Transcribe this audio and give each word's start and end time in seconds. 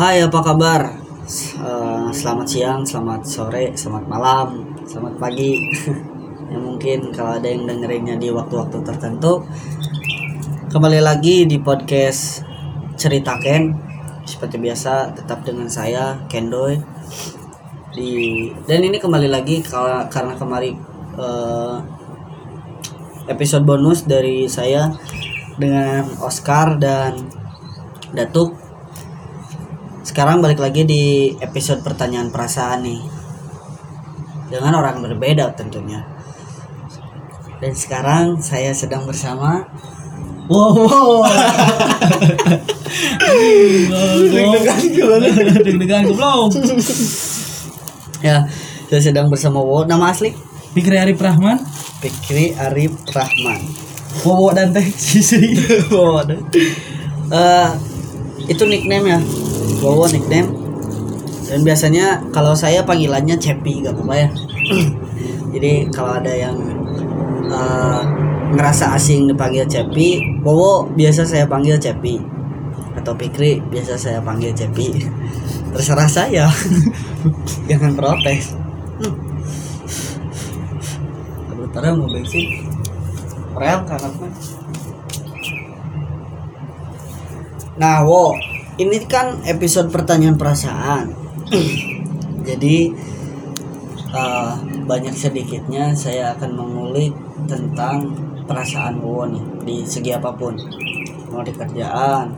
Hai, 0.00 0.24
apa 0.24 0.40
kabar? 0.40 0.96
Eh, 1.60 2.08
selamat 2.08 2.46
siang, 2.48 2.80
selamat 2.80 3.20
sore, 3.20 3.76
selamat 3.76 4.08
malam, 4.08 4.72
selamat 4.88 5.20
pagi. 5.20 5.60
ya 6.48 6.56
mungkin 6.56 7.12
kalau 7.12 7.36
ada 7.36 7.44
yang 7.44 7.68
dengerinnya 7.68 8.16
di 8.16 8.32
waktu-waktu 8.32 8.80
tertentu. 8.80 9.44
Kembali 10.72 11.04
lagi 11.04 11.44
di 11.44 11.60
podcast 11.60 12.40
Cerita 12.96 13.36
Ken. 13.44 13.76
Seperti 14.24 14.56
biasa, 14.56 15.12
tetap 15.12 15.44
dengan 15.44 15.68
saya 15.68 16.16
Kendoy. 16.32 16.80
Di 17.92 18.48
dan 18.64 18.80
ini 18.80 18.96
kembali 18.96 19.28
lagi 19.28 19.60
kala- 19.60 20.08
karena 20.08 20.32
kemarin 20.32 20.80
eh, 21.20 21.76
episode 23.28 23.68
bonus 23.68 24.08
dari 24.08 24.48
saya 24.48 24.96
dengan 25.60 26.08
Oscar 26.24 26.80
dan 26.80 27.20
Datuk 28.16 28.59
sekarang 30.10 30.42
balik 30.42 30.58
lagi 30.58 30.82
di 30.82 31.30
episode 31.38 31.86
pertanyaan 31.86 32.34
perasaan 32.34 32.82
nih 32.82 32.98
dengan 34.50 34.82
orang 34.82 34.98
berbeda 35.06 35.54
tentunya 35.54 36.02
dan 37.62 37.70
sekarang 37.78 38.42
saya 38.42 38.74
sedang 38.74 39.06
bersama 39.06 39.62
Wow, 40.50 40.74
wow. 40.82 41.22
Deg-degan 44.34 44.82
gimana? 44.90 45.30
Deg-degan 45.62 46.10
goblok. 46.10 46.58
ya 48.18 48.50
saya 48.90 48.98
sedang 48.98 49.30
bersama 49.30 49.62
Wo 49.62 49.86
nama 49.86 50.10
asli 50.10 50.34
Fikri 50.74 50.98
Arif 50.98 51.22
Rahman, 51.22 51.62
Fikri 52.02 52.58
Arif 52.58 52.98
Rahman 53.14 53.62
Wowo 54.26 54.50
dan 54.50 54.74
Teh 54.74 54.90
Sisi. 54.90 55.54
Wo 55.94 56.18
ada. 56.18 56.34
Eh, 57.30 57.70
itu 58.50 58.66
nickname 58.66 59.06
ya 59.06 59.22
Wowo 59.80 60.04
nickname. 60.08 60.50
Dan 61.50 61.66
biasanya 61.66 62.22
kalau 62.30 62.54
saya 62.54 62.84
panggilannya 62.86 63.34
Cepi 63.34 63.82
gak 63.82 63.96
apa-apa 63.96 64.14
ya. 64.14 64.28
Jadi 65.56 65.90
kalau 65.90 66.20
ada 66.20 66.30
yang 66.30 66.56
eh, 67.50 68.02
ngerasa 68.54 68.94
asing 68.94 69.30
dipanggil 69.30 69.66
Cepi 69.66 70.40
Wowo 70.46 70.86
biasa 70.94 71.26
saya 71.26 71.44
panggil 71.48 71.80
Cepi. 71.80 72.20
Atau 72.94 73.16
Fikri 73.16 73.58
biasa 73.66 73.98
saya 73.98 74.18
panggil 74.22 74.54
Cepi. 74.54 74.94
Terserah 75.74 76.06
saya. 76.06 76.46
Jangan 77.70 77.92
protes. 77.98 78.54
Hmm. 79.00 79.14
Aduh, 81.50 81.66
tada 81.74 81.96
mau 81.96 82.06
bensin 82.06 82.70
rel 83.60 83.80
mah. 83.84 84.32
Nah, 87.80 88.04
wo, 88.04 88.36
ini 88.80 88.96
kan 89.04 89.44
episode 89.44 89.92
pertanyaan 89.92 90.40
perasaan. 90.40 91.12
Jadi 92.48 92.76
eh, 94.08 94.52
banyak 94.88 95.12
sedikitnya 95.12 95.92
saya 95.92 96.32
akan 96.32 96.50
mengulik 96.56 97.12
tentang 97.44 98.16
perasaan 98.48 99.04
wo 99.04 99.28
nih 99.28 99.44
di 99.68 99.76
segi 99.84 100.16
apa 100.16 100.32
pun, 100.32 100.56
mau 101.28 101.44
di 101.44 101.52
kerjaan, 101.52 102.32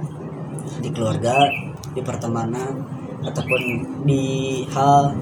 di 0.82 0.90
keluarga, 0.90 1.46
di 1.94 2.02
pertemanan, 2.02 2.74
ataupun 3.22 3.62
di 4.02 4.66
hal 4.74 5.14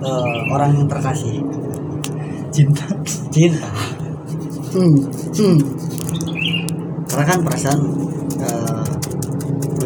eh, 0.00 0.38
orang 0.48 0.80
yang 0.80 0.88
terkasih, 0.88 1.44
Cinta. 2.48 2.88
cinta. 3.36 3.68
Hmm, 4.72 4.96
hmm. 5.36 5.58
Karena 7.04 7.24
kan 7.28 7.40
perasaan 7.44 7.80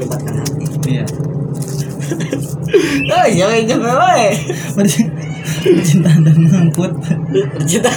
melibatkan 0.01 0.35
hati. 0.41 0.65
Iya. 0.89 1.05
Oh 3.13 3.27
iya 3.29 3.47
itu 3.61 3.77
wae. 3.77 4.33
Percintaan 5.61 6.25
dan 6.25 6.37
ngangkut. 6.49 6.93
Bercinta. 7.29 7.93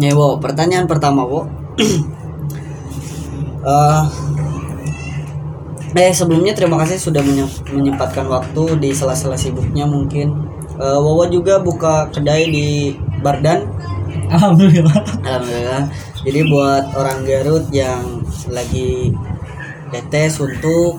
Nih, 0.00 0.16
Wo, 0.16 0.40
pertanyaan 0.40 0.88
pertama, 0.88 1.22
Wo. 1.28 1.44
Eh, 3.60 4.04
eh 5.92 6.12
sebelumnya 6.16 6.56
terima 6.56 6.80
kasih 6.80 6.96
sudah 6.96 7.20
menye- 7.20 7.60
menyempatkan 7.68 8.24
waktu 8.24 8.80
di 8.80 8.88
sela-sela 8.96 9.36
sibuknya 9.36 9.84
mungkin. 9.84 10.32
Eh, 10.80 10.96
Wowo 10.96 11.28
juga 11.28 11.60
buka 11.60 12.08
kedai 12.08 12.48
di 12.48 12.96
Bardan. 13.20 13.68
Alhamdulillah. 14.32 14.96
Alhamdulillah. 15.20 15.92
Jadi 16.24 16.40
buat 16.48 16.88
orang 16.96 17.20
Garut 17.28 17.68
yang 17.68 18.24
lagi 18.48 19.12
tetes 19.90 20.38
untuk 20.40 20.98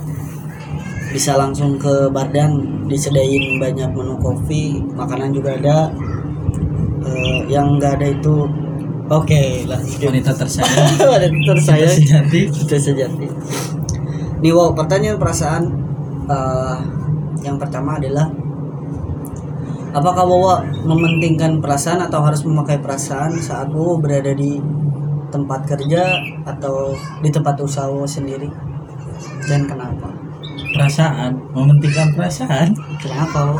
bisa 1.12 1.36
langsung 1.36 1.76
ke 1.76 2.08
Bardan 2.08 2.86
disediain 2.88 3.60
banyak 3.60 3.92
menu 3.92 4.16
kopi, 4.20 4.80
makanan 4.96 5.36
juga 5.36 5.60
ada. 5.60 5.92
Eh, 7.02 7.50
yang 7.52 7.76
enggak 7.76 8.00
ada 8.00 8.08
itu 8.14 8.48
oke 9.12 9.44
lah. 9.68 9.80
Wanita 9.82 10.32
tersayang. 10.32 10.96
Saya 11.66 11.90
Cinta 11.92 12.24
sejati. 12.24 12.42
itu 12.48 12.76
sejati. 12.78 13.28
Nih 14.42 14.52
wow, 14.56 14.72
pertanyaan 14.72 15.20
perasaan 15.20 15.64
eh, 16.30 16.76
yang 17.44 17.58
pertama 17.60 17.98
adalah 18.00 18.30
Apakah 19.92 20.24
Wawa 20.24 20.64
mementingkan 20.88 21.60
perasaan 21.60 22.00
atau 22.00 22.24
harus 22.24 22.48
memakai 22.48 22.80
perasaan 22.80 23.36
saat 23.36 23.76
Wawa 23.76 24.00
berada 24.00 24.32
di 24.32 24.56
tempat 25.36 25.68
kerja 25.68 26.16
atau 26.48 26.96
di 27.20 27.28
tempat 27.28 27.60
usaha 27.60 27.92
Wawa 27.92 28.08
sendiri? 28.08 28.71
Dan 29.50 29.68
kenapa? 29.68 30.10
Perasaan, 30.72 31.36
mementingkan 31.52 32.16
perasaan. 32.16 32.72
Kenapa? 33.02 33.60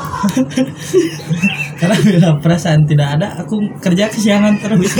Karena 1.80 1.98
bila 2.00 2.30
perasaan 2.40 2.88
tidak 2.88 3.20
ada, 3.20 3.28
aku 3.42 3.60
kerja 3.82 4.08
kesiangan 4.08 4.56
terus. 4.62 4.96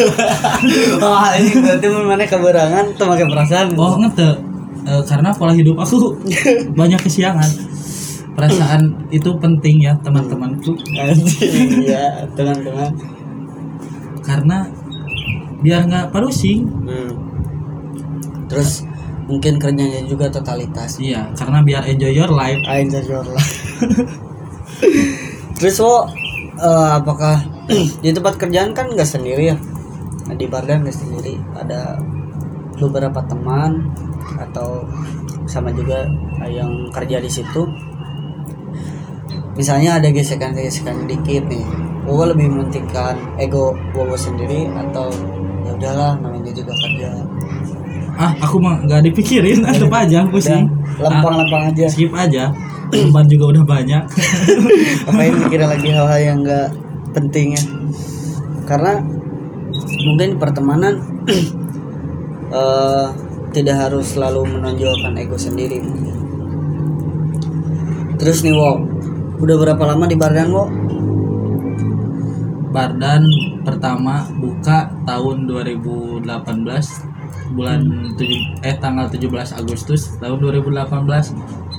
oh 1.06 1.30
ini 1.40 1.52
berarti 1.62 1.88
mana 1.88 2.26
keberangan 2.28 2.86
pakai 2.98 3.26
perasaan. 3.30 3.68
Oh, 3.78 3.96
ngete. 4.02 4.52
Eh, 4.82 5.04
karena 5.06 5.30
pola 5.30 5.54
hidup 5.54 5.78
aku 5.78 6.18
banyak 6.80 6.98
kesiangan. 6.98 7.46
Perasaan 8.34 9.08
itu 9.14 9.30
penting 9.38 9.86
ya, 9.86 9.94
teman-temanku. 10.02 10.74
Iya, 11.86 12.26
teman-teman. 12.34 12.90
Karena 14.26 14.66
biar 15.62 15.86
nggak 15.86 16.10
pusing. 16.10 16.66
Hmm. 16.90 17.12
Terus 18.50 18.84
mungkin 19.32 19.56
kerjanya 19.56 20.04
juga 20.04 20.28
totalitas. 20.28 21.00
Iya, 21.00 21.32
karena 21.40 21.64
biar 21.64 21.88
enjoy 21.88 22.12
your 22.12 22.32
life. 22.36 22.60
Ain 22.68 22.92
lah. 22.92 23.48
Terus 25.58 25.78
wo 25.80 26.04
eh, 26.60 26.90
apakah 27.00 27.40
di 28.04 28.12
tempat 28.12 28.36
kerjaan 28.36 28.76
kan 28.76 28.92
nggak 28.92 29.08
sendiri 29.08 29.56
ya? 29.56 29.58
Nah, 30.28 30.36
di 30.36 30.46
Bardan 30.52 30.84
nggak 30.84 30.96
sendiri, 30.96 31.40
ada 31.56 31.96
beberapa 32.76 33.24
teman 33.26 33.92
atau 34.40 34.84
sama 35.48 35.72
juga 35.72 36.08
yang 36.48 36.92
kerja 36.92 37.24
di 37.24 37.32
situ. 37.32 37.64
Misalnya 39.60 40.00
ada 40.00 40.08
gesekan-gesekan 40.08 41.06
dikit 41.06 41.44
nih, 41.52 41.68
Wowo 42.08 42.32
lebih 42.32 42.48
mementingkan 42.50 43.20
ego 43.38 43.76
Wowo 43.94 44.16
sendiri 44.16 44.66
atau 44.72 45.12
ya 45.68 45.76
udahlah 45.76 46.18
namanya 46.24 46.50
juga 46.56 46.74
kerja. 46.74 47.12
Ah, 48.22 48.38
aku 48.38 48.62
mah 48.62 48.86
nggak 48.86 49.02
dipikirin, 49.10 49.66
tetep 49.66 49.90
aja 49.90 50.22
pusing. 50.30 50.70
Lempang-lempang 51.02 51.74
aja. 51.74 51.90
Ah, 51.90 51.90
skip 51.90 52.14
aja. 52.14 52.54
Beban 52.94 53.26
juga 53.26 53.58
udah 53.58 53.64
banyak. 53.66 54.04
ngapain 55.10 55.34
mikirin 55.34 55.70
lagi 55.70 55.90
hal-hal 55.90 56.22
yang 56.22 56.40
enggak 56.46 56.70
penting 57.12 57.58
ya 57.58 57.64
karena 58.66 59.04
mungkin 60.08 60.40
pertemanan 60.40 61.04
eh, 62.56 63.08
tidak 63.52 63.76
harus 63.90 64.16
selalu 64.16 64.48
menonjolkan 64.48 65.20
ego 65.20 65.36
sendiri 65.36 65.84
terus 68.16 68.46
nih 68.46 68.56
wow 68.56 68.80
udah 69.42 69.56
berapa 69.60 69.84
lama 69.84 70.06
di 70.08 70.16
Bardan 70.16 70.50
wo 70.54 70.66
Bardan 72.72 73.28
pertama 73.68 74.24
buka 74.40 74.88
tahun 75.04 75.44
2018 75.52 76.24
bulan 77.52 77.84
tujuh 78.16 78.40
eh 78.64 78.76
tanggal 78.80 79.12
17 79.12 79.60
Agustus 79.60 80.16
tahun 80.20 80.40
2018 80.40 81.72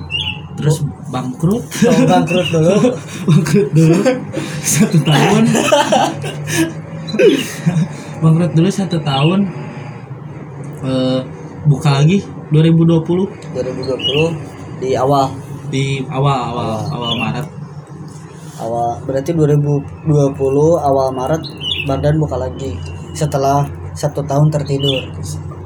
terus 0.56 0.84
bangkrut. 1.08 1.64
Oh, 1.88 2.04
bangkrut 2.06 2.48
dulu. 2.52 2.76
Bangkrut 3.28 3.68
dulu. 3.72 3.96
Satu 4.62 4.98
tahun. 5.02 5.44
Bangkrut 8.22 8.52
dulu 8.54 8.70
satu 8.70 8.98
tahun. 9.02 9.40
Eh, 10.82 11.20
buka 11.66 12.02
lagi 12.02 12.22
2020 12.50 13.54
2020 13.54 14.82
di 14.82 14.98
awal. 14.98 15.30
Di 15.72 16.04
awal 16.06 16.38
awal 16.52 16.70
awal. 16.92 17.12
Maret. 17.16 17.46
Awal 18.62 19.02
berarti 19.08 19.34
2020 19.34 20.38
awal 20.78 21.08
Maret 21.10 21.42
Bardan 21.82 22.14
buka 22.22 22.38
lagi 22.38 22.78
setelah 23.12 23.66
satu 23.92 24.24
tahun 24.24 24.48
tertidur 24.48 25.04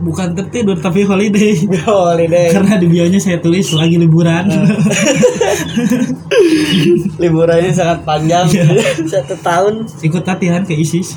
bukan 0.00 0.36
tertidur 0.36 0.76
tapi 0.78 1.04
holiday. 1.04 1.56
Holiday. 1.88 2.52
Karena 2.52 2.76
di 2.76 2.86
bionya 2.88 3.20
saya 3.20 3.38
tulis 3.40 3.72
lagi 3.72 3.96
liburan. 3.96 4.44
Liburannya 7.22 7.72
sangat 7.72 8.04
panjang. 8.04 8.46
Iya. 8.50 8.64
satu 9.12 9.36
tahun. 9.40 9.88
Ikut 10.04 10.22
latihan 10.24 10.62
ke 10.64 10.76
ISIS. 10.76 11.16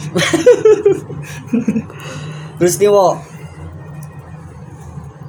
Terus 2.60 2.76
nih 2.80 2.92
wo. 2.92 3.20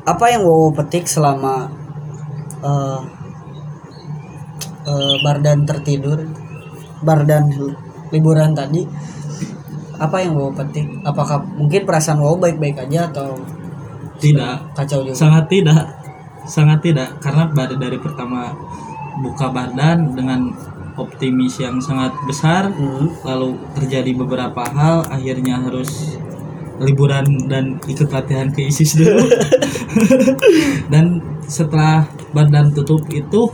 Apa 0.07 0.25
yang 0.33 0.43
wo 0.47 0.71
petik 0.75 1.07
selama 1.07 1.71
eh 2.61 3.01
eh, 4.87 5.15
bardan 5.27 5.67
tertidur? 5.67 6.19
Bardan 7.01 7.49
liburan 8.11 8.53
tadi 8.53 8.83
apa 10.01 10.17
yang 10.25 10.33
wo 10.33 10.49
petik 10.49 10.89
apakah 11.05 11.45
mungkin 11.61 11.85
perasaan 11.85 12.19
wo 12.25 12.41
baik-baik 12.41 12.89
aja 12.89 13.13
atau 13.13 13.37
tidak. 14.21 14.57
Kacau 14.77 15.01
juga? 15.05 15.17
Sangat 15.17 15.45
tidak. 15.49 15.85
Sangat 16.45 16.79
tidak. 16.85 17.09
Karena 17.21 17.49
pada 17.49 17.75
dari 17.77 17.97
pertama 17.97 18.53
buka 19.21 19.49
badan 19.53 20.13
dengan 20.17 20.49
optimis 21.01 21.61
yang 21.65 21.81
sangat 21.81 22.13
besar 22.29 22.69
Hmm. 22.69 23.09
lalu 23.25 23.57
terjadi 23.73 24.13
beberapa 24.13 24.61
hal 24.69 25.09
akhirnya 25.09 25.57
harus 25.65 26.21
liburan 26.81 27.25
dan 27.49 27.77
ikut 27.85 28.09
latihan 28.09 28.49
ke 28.53 28.69
ISIS 28.69 28.97
dulu. 28.97 29.21
Dan 30.93 31.21
setelah 31.45 32.09
badan 32.33 32.73
tutup 32.73 33.05
itu 33.13 33.53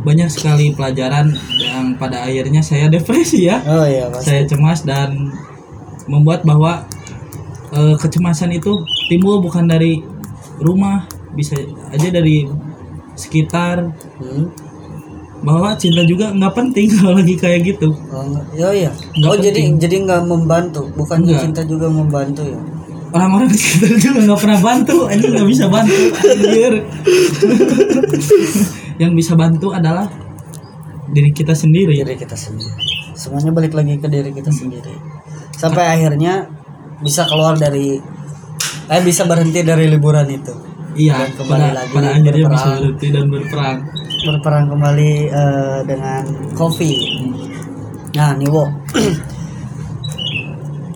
banyak 0.00 0.28
sekali 0.32 0.72
pelajaran 0.72 1.32
yang 1.60 1.96
pada 1.96 2.24
akhirnya 2.24 2.60
saya 2.60 2.88
depresi 2.88 3.48
ya. 3.48 3.60
Oh 3.64 3.84
iya 3.84 4.08
pasti. 4.12 4.28
Saya 4.28 4.42
cemas 4.44 4.84
dan 4.84 5.32
membuat 6.10 6.42
bahwa 6.42 6.82
eh, 7.70 7.94
kecemasan 7.96 8.50
itu 8.50 8.74
timbul 9.06 9.38
bukan 9.38 9.64
dari 9.64 10.02
rumah 10.58 11.06
bisa 11.32 11.54
aja 11.88 12.10
dari 12.10 12.50
sekitar 13.14 13.86
Hmm. 14.18 14.50
bahwa 15.40 15.72
cinta 15.72 16.02
juga 16.02 16.28
nggak 16.30 16.52
penting 16.52 16.90
kalau 16.98 17.16
lagi 17.16 17.32
kayak 17.32 17.64
gitu 17.64 17.88
Oh, 18.10 18.26
oh 18.36 18.72
iya. 18.74 18.90
Nggak 19.14 19.30
oh 19.30 19.36
jadi 19.38 19.56
penting. 19.56 19.78
jadi 19.78 19.96
nggak 20.04 20.22
membantu, 20.26 20.82
bukan 20.92 21.22
Enggak. 21.22 21.40
cinta 21.46 21.62
juga 21.64 21.86
membantu 21.88 22.42
ya. 22.44 22.60
orang-orang 23.10 23.50
sekitar 23.56 23.90
juga 23.96 24.18
nggak 24.22 24.38
pernah 24.38 24.60
bantu 24.60 24.96
ini 25.08 25.24
nggak 25.26 25.48
bisa 25.48 25.64
bantu 25.66 25.98
anjir 26.20 26.72
yang 29.02 29.12
bisa 29.14 29.32
bantu 29.34 29.72
adalah 29.72 30.06
diri 31.10 31.30
kita 31.30 31.50
sendiri 31.52 31.96
Diri 31.96 32.14
kita 32.16 32.36
sendiri. 32.36 32.70
Semuanya 33.12 33.50
balik 33.50 33.74
lagi 33.74 33.96
ke 33.96 34.06
diri 34.06 34.30
kita 34.30 34.48
sendiri. 34.48 34.94
Sampai 35.60 35.84
akhirnya 35.92 36.48
bisa 37.04 37.28
keluar 37.28 37.52
dari 37.60 38.00
eh 38.90 39.02
bisa 39.04 39.28
berhenti 39.28 39.60
dari 39.60 39.84
liburan 39.92 40.24
itu. 40.32 40.54
iya 40.96 41.22
Dan 41.22 41.30
kembali 41.36 41.60
pada, 41.62 41.76
lagi 41.76 41.92
pada 41.94 42.08
akhirnya 42.16 42.46
bisa 42.48 42.48
berperang. 42.48 42.78
berhenti 42.80 43.06
dan 43.12 43.24
berperang 43.30 43.78
Berperang 44.20 44.64
kembali 44.72 45.12
eh, 45.28 45.78
dengan 45.84 46.22
kopi. 46.56 46.92
Nah, 48.16 48.30
nih 48.36 48.48
Wo. 48.48 48.64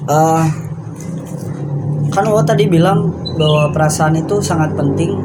Eh, 0.05 0.47
kan 2.13 2.25
Wo 2.29 2.45
tadi 2.45 2.69
bilang 2.69 3.09
bahwa 3.41 3.73
perasaan 3.73 4.21
itu 4.21 4.37
sangat 4.37 4.77
penting 4.77 5.17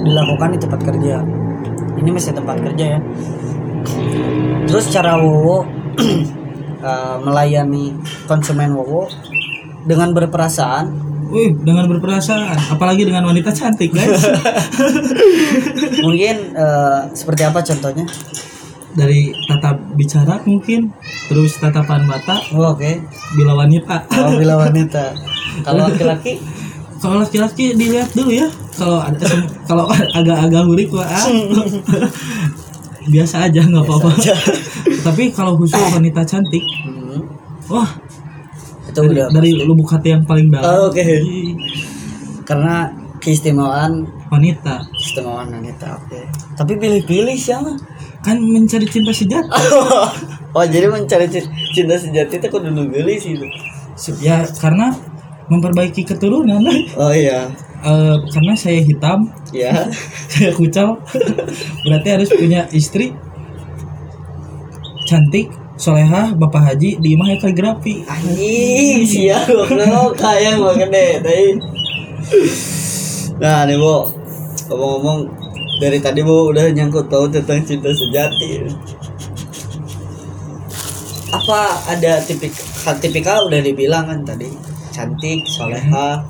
dilakukan 0.00 0.56
di 0.56 0.58
tempat 0.64 0.80
kerja. 0.80 1.20
Ini 2.00 2.08
masih 2.08 2.32
tempat 2.32 2.56
kerja 2.64 2.96
ya. 2.96 3.00
Terus 4.64 4.88
cara 4.88 5.20
Wowo 5.20 5.68
eh, 6.84 7.16
melayani 7.24 7.96
konsumen 8.28 8.76
Wowo 8.76 9.08
dengan 9.88 10.12
berperasaan, 10.12 10.86
Wih, 11.24 11.56
dengan 11.64 11.88
berperasaan, 11.88 12.76
apalagi 12.76 13.08
dengan 13.08 13.24
wanita 13.24 13.48
cantik, 13.50 13.90
guys. 13.90 14.22
mungkin 16.04 16.36
eh, 16.52 16.98
seperti 17.16 17.42
apa 17.48 17.64
contohnya? 17.64 18.04
Dari 18.94 19.34
tata 19.50 19.74
bicara 19.98 20.38
mungkin, 20.46 20.86
terus 21.26 21.58
tatapan 21.58 22.06
mata 22.06 22.38
Oh, 22.54 22.76
Oke, 22.76 23.02
bila 23.34 23.58
wanita. 23.58 24.06
kalau 24.06 24.38
bila 24.38 24.54
wanita, 24.68 25.10
kalau 25.66 25.88
laki-laki, 25.90 26.38
Kalau 27.02 27.20
laki-laki 27.20 27.76
dilihat 27.76 28.08
dulu 28.16 28.32
ya. 28.32 28.48
Kalau 28.80 28.96
ada 28.96 29.28
kalau 29.68 29.84
agak-agak 30.18 30.64
hurik 30.64 30.88
wah, 30.88 31.04
ah. 31.04 31.28
Biasa 33.08 33.48
aja 33.48 33.60
nggak 33.64 33.84
apa-apa. 33.84 34.10
Tapi 35.06 35.22
kalau 35.32 35.56
khusus 35.60 35.80
wanita 35.92 36.24
cantik, 36.24 36.64
Hmm, 36.84 37.20
wah 37.68 37.88
itu 38.88 39.00
dari, 39.00 39.12
udah 39.16 39.26
dari 39.32 39.50
lubuk 39.64 39.88
hati 39.92 40.12
yang 40.12 40.24
paling 40.24 40.48
dalam. 40.52 40.64
Oh, 40.64 40.88
oke. 40.92 41.00
Ih, 41.00 41.56
karena 42.44 42.92
keistimewaan 43.20 44.04
Wanita 44.28 44.82
keistimewaan 44.92 45.48
wanita. 45.52 45.94
Oke, 46.02 46.20
tapi 46.58 46.74
pilih-pilih 46.76 47.36
siapa? 47.38 47.72
kan 48.24 48.40
mencari 48.40 48.88
cinta 48.88 49.12
sejati. 49.12 49.52
oh 50.56 50.64
jadi 50.64 50.88
mencari 50.88 51.28
ci- 51.28 51.44
cinta 51.76 51.92
sejati 51.92 52.40
itu 52.40 52.48
kudu 52.48 52.72
nunggulis 52.72 53.20
itu. 53.28 53.44
Ya 54.24 54.48
karena 54.58 54.96
memperbaiki 55.52 56.08
keturunan. 56.08 56.64
Oh 56.96 57.12
iya, 57.12 57.52
Eh, 57.84 58.16
karena 58.32 58.56
saya 58.56 58.80
hitam, 58.80 59.28
ya. 59.52 59.92
saya 60.32 60.56
kucel, 60.56 60.96
berarti 61.84 62.08
harus 62.16 62.32
punya 62.32 62.64
istri 62.72 63.12
cantik, 65.04 65.52
solehah, 65.76 66.32
bapak 66.32 66.72
haji 66.72 66.96
di 66.96 67.12
imah 67.12 67.36
kaligrafi. 67.44 68.00
Anjing, 68.08 69.04
siap 69.04 69.44
goblok 69.52 70.16
kayak 70.16 70.56
gua 70.56 70.72
gede 70.80 71.20
tadi. 71.20 71.48
Nah, 73.36 73.68
nih, 73.68 73.76
Bu. 73.76 74.08
Ngomong-ngomong 74.64 75.28
dari 75.76 76.00
tadi 76.00 76.24
Bu 76.24 76.56
udah 76.56 76.72
nyangkut 76.72 77.12
tahu 77.12 77.28
tentang 77.28 77.60
cinta 77.68 77.92
sejati. 77.92 78.64
Apa 81.36 81.84
ada 81.92 82.16
tipik 82.24 82.56
tipikal 83.04 83.52
udah 83.52 83.60
dibilang 83.60 84.08
kan 84.08 84.24
tadi 84.24 84.48
cantik, 84.88 85.44
soleha, 85.44 86.22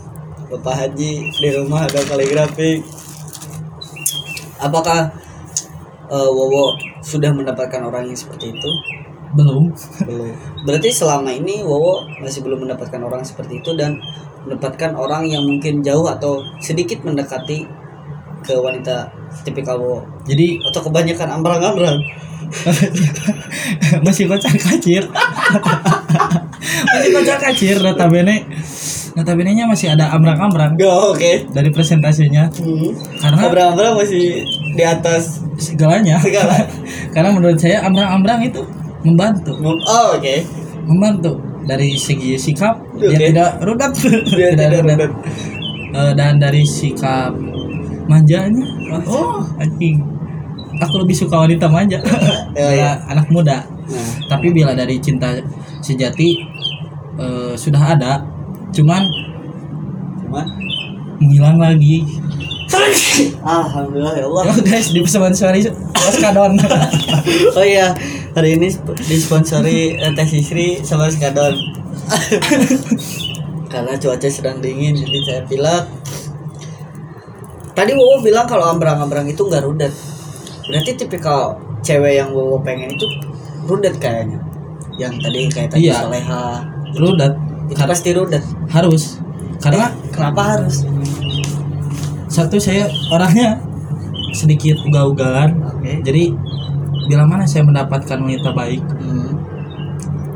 bapak 0.55 0.75
haji 0.87 1.27
di 1.27 1.49
rumah 1.51 1.91
ada 1.91 1.99
kaligrafi. 2.07 2.79
Apakah 4.63 5.11
eh, 6.07 6.31
Wowo 6.31 6.79
sudah 7.03 7.35
mendapatkan 7.35 7.83
orang 7.83 8.07
yang 8.07 8.19
seperti 8.19 8.55
itu? 8.55 8.71
Belum. 9.35 9.67
belum 10.07 10.31
berarti 10.63 10.95
selama 10.95 11.35
ini 11.35 11.67
Wowo 11.67 12.07
masih 12.23 12.47
belum 12.47 12.71
mendapatkan 12.71 13.03
orang 13.03 13.27
seperti 13.27 13.59
itu 13.59 13.75
dan 13.75 13.99
mendapatkan 14.47 14.95
orang 14.95 15.27
yang 15.27 15.43
mungkin 15.43 15.83
jauh 15.83 16.07
atau 16.07 16.39
sedikit 16.63 17.03
mendekati 17.03 17.67
ke 18.47 18.55
wanita 18.55 19.11
tipikal 19.43 19.75
Wowo 19.75 20.07
Jadi 20.23 20.63
atau 20.71 20.81
kebanyakan 20.87 21.29
ambrang-ambrang 21.35 21.99
masih 24.07 24.31
kocar 24.31 24.53
kacir. 24.55 25.03
masih 26.95 27.11
kocar 27.11 27.39
kacir 27.41 27.75
notabene 27.83 28.47
notabene 29.15 29.55
nya 29.55 29.65
masih 29.71 29.95
ada 29.95 30.11
ambrang-ambrang 30.11 30.75
Gak 30.75 30.91
oke. 31.15 31.33
Dari 31.55 31.71
presentasinya. 31.71 32.51
Hmm. 32.51 32.91
karena 33.23 33.41
ambrang-ambrang 33.47 33.95
masih 33.99 34.43
di 34.75 34.83
atas. 34.83 35.39
Segalanya. 35.55 36.19
Segala. 36.19 36.67
Karena 37.15 37.31
menurut 37.31 37.59
saya 37.63 37.87
ambrang-ambrang 37.87 38.43
itu 38.43 38.61
membantu. 39.07 39.55
Oh 39.63 40.19
oke. 40.19 40.35
Membantu. 40.91 41.39
Dari 41.65 41.97
segi 41.97 42.37
sikap 42.37 42.77
dia 43.01 43.17
Oke. 43.17 43.33
tidak 43.33 43.57
rudat 43.65 43.97
Dia 44.37 44.53
tidak 44.53 44.85
rudat. 44.85 45.13
Eh, 45.95 46.13
dan 46.13 46.37
dari 46.37 46.61
sikap 46.67 47.33
manjanya 48.05 48.67
oh. 49.09 49.41
anjing. 49.57 50.03
Aku 50.83 51.01
lebih 51.01 51.17
suka 51.17 51.47
wanita 51.47 51.71
manja. 51.71 52.03
Ya, 52.55 52.71
ya, 52.71 52.91
anak 53.11 53.33
muda. 53.35 53.67
Nah. 53.67 54.11
Tapi 54.31 54.55
bila 54.55 54.79
dari 54.79 55.01
cinta 55.03 55.35
sejati 55.83 56.39
eh, 57.19 57.55
sudah 57.57 57.97
ada 57.97 58.34
cuman 58.75 59.03
cuman? 60.21 60.47
menghilang 61.17 61.57
lagi. 61.57 62.03
Alhamdulillah 63.41 64.15
ya 64.15 64.27
Allah. 64.27 64.43
Oh 64.51 64.59
guys 64.61 64.91
di 64.91 65.01
sponsori 65.01 65.63
Oskadon 65.95 66.59
oh 67.57 67.65
iya 67.65 67.95
hari 68.35 68.59
ini 68.59 68.67
sp- 68.69 68.99
disponsori 68.99 69.95
eh, 69.95 70.11
Teh 70.11 70.27
Sisri 70.27 70.83
sama 70.83 71.07
Skadon 71.07 71.55
karena 73.73 73.95
cuaca 73.95 74.29
sedang 74.29 74.59
dingin 74.59 74.95
jadi 74.95 75.19
saya 75.23 75.41
pilek. 75.47 75.85
Tadi 77.75 77.91
Wowo 77.91 78.23
bilang 78.23 78.47
kalau 78.47 78.67
ambrang-ambrang 78.69 79.27
itu 79.27 79.41
nggak 79.41 79.63
rudet. 79.63 79.95
Berarti 80.67 80.91
tipikal 80.95 81.55
cewek 81.81 82.19
yang 82.19 82.31
Wowo 82.31 82.59
pengen 82.59 82.91
itu 82.91 83.07
rudet 83.65 83.99
kayaknya. 83.99 84.39
Yang 84.95 85.15
tadi 85.21 85.41
kayak 85.49 85.69
tadi 85.71 85.89
Iya. 85.89 85.95
soleha. 86.03 86.45
Rudat 86.95 87.35
itu 87.71 87.81
pasti 87.81 88.11
rudet 88.13 88.45
harus. 88.71 89.19
Karena 89.63 89.89
kenapa 90.13 90.59
harus? 90.59 90.85
Satu 92.29 92.59
saya 92.59 92.91
orangnya 93.09 93.57
sedikit 94.35 94.77
ugal-ugalan. 94.85 95.55
Oke. 95.63 96.03
Jadi 96.03 96.35
bila 97.07 97.25
mana 97.25 97.45
saya 97.47 97.63
mendapatkan 97.65 98.17
wanita 98.19 98.51
baik 98.53 98.81
Hmm. 99.05 99.37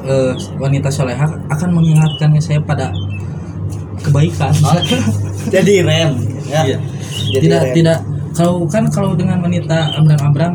eh, 0.05 0.33
wanita 0.57 0.89
soleha 0.89 1.27
akan 1.51 1.71
mengingatkan 1.75 2.33
saya 2.41 2.61
pada 2.63 2.93
kebaikan. 4.01 4.53
Jadi 5.55 5.83
rem 5.85 6.13
ya. 6.49 6.63
Iya. 6.65 6.79
Jadi 7.35 7.45
tidak 7.51 7.63
rem. 7.69 7.75
tidak 7.77 7.99
kalau 8.33 8.63
kan 8.71 8.87
kalau 8.89 9.13
dengan 9.19 9.43
wanita 9.43 9.93
ambrang-ambrang 9.99 10.55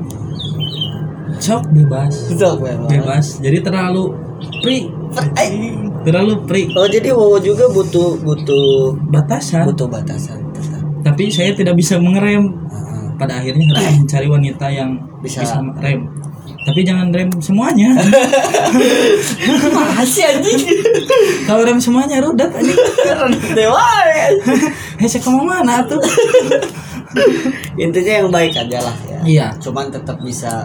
sok 1.43 1.67
bebas. 1.75 2.31
Betul, 2.31 2.63
bebas. 2.63 2.87
bebas. 2.87 3.25
Jadi 3.43 3.57
terlalu 3.61 4.03
free 4.63 4.87
Eh, 4.87 5.02
terlalu 6.03 6.33
free. 6.47 6.67
Oh 6.73 6.87
jadi 6.89 7.09
Wowo 7.13 7.37
juga 7.39 7.69
butuh 7.71 8.19
butuh 8.21 8.97
batasan. 9.09 9.69
Butuh 9.69 9.87
batasan 9.87 10.39
tetap. 10.51 10.81
Tapi 11.03 11.29
saya 11.31 11.51
tidak 11.53 11.77
bisa 11.77 11.97
mengerem. 11.97 12.49
Pada 13.13 13.39
akhirnya 13.39 13.69
harus 13.71 13.97
mencari 14.03 14.27
wanita 14.27 14.65
yang 14.73 14.97
Bisa. 15.21 15.45
bisa, 15.45 15.61
rem 15.79 16.09
tapi 16.63 16.79
jangan 16.87 17.11
rem 17.11 17.27
semuanya. 17.43 17.91
Masih 19.99 20.23
anjing. 20.23 20.59
Kalau 21.43 21.67
rem 21.67 21.79
semuanya 21.79 22.23
rudat 22.23 22.55
anjing. 22.55 22.79
Dewa 23.51 23.83
ya. 24.07 24.27
hei 24.99 25.07
saya 25.11 25.27
mau 25.27 25.43
mana 25.43 25.83
tuh? 25.83 25.99
Intinya 27.75 28.13
yang 28.23 28.29
baik 28.31 28.55
aja 28.55 28.79
lah 28.79 28.95
ya. 29.03 29.19
Iya. 29.27 29.47
Cuman 29.59 29.91
tetap 29.91 30.15
bisa 30.23 30.63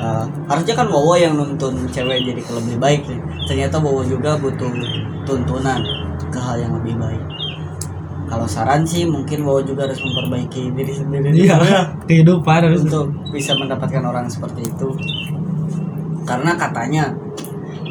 uh, 0.00 0.24
harusnya 0.48 0.74
kan 0.74 0.88
Wowo 0.88 1.14
yang 1.14 1.36
nuntun 1.36 1.86
cewek 1.92 2.24
jadi 2.24 2.40
ke 2.40 2.52
lebih 2.56 2.76
baik 2.80 3.00
nih. 3.06 3.20
ternyata 3.46 3.76
Wowo 3.78 4.02
juga 4.02 4.40
butuh 4.40 4.72
tuntunan 5.28 5.80
ke 6.32 6.38
hal 6.40 6.56
yang 6.58 6.72
lebih 6.80 6.96
baik. 6.96 7.22
Kalau 8.30 8.46
saran 8.46 8.82
sih 8.88 9.04
mungkin 9.04 9.44
Wowo 9.44 9.60
juga 9.60 9.86
harus 9.86 10.00
memperbaiki 10.00 10.72
diri 10.72 10.92
sendiri 10.96 11.28
iya 11.36 11.58
kehidupan 12.08 12.72
harus 12.72 12.88
untuk 12.88 13.12
bisa 13.30 13.52
mendapatkan 13.54 14.02
orang 14.02 14.26
seperti 14.26 14.66
itu. 14.66 14.88
Karena 16.24 16.56
katanya 16.56 17.12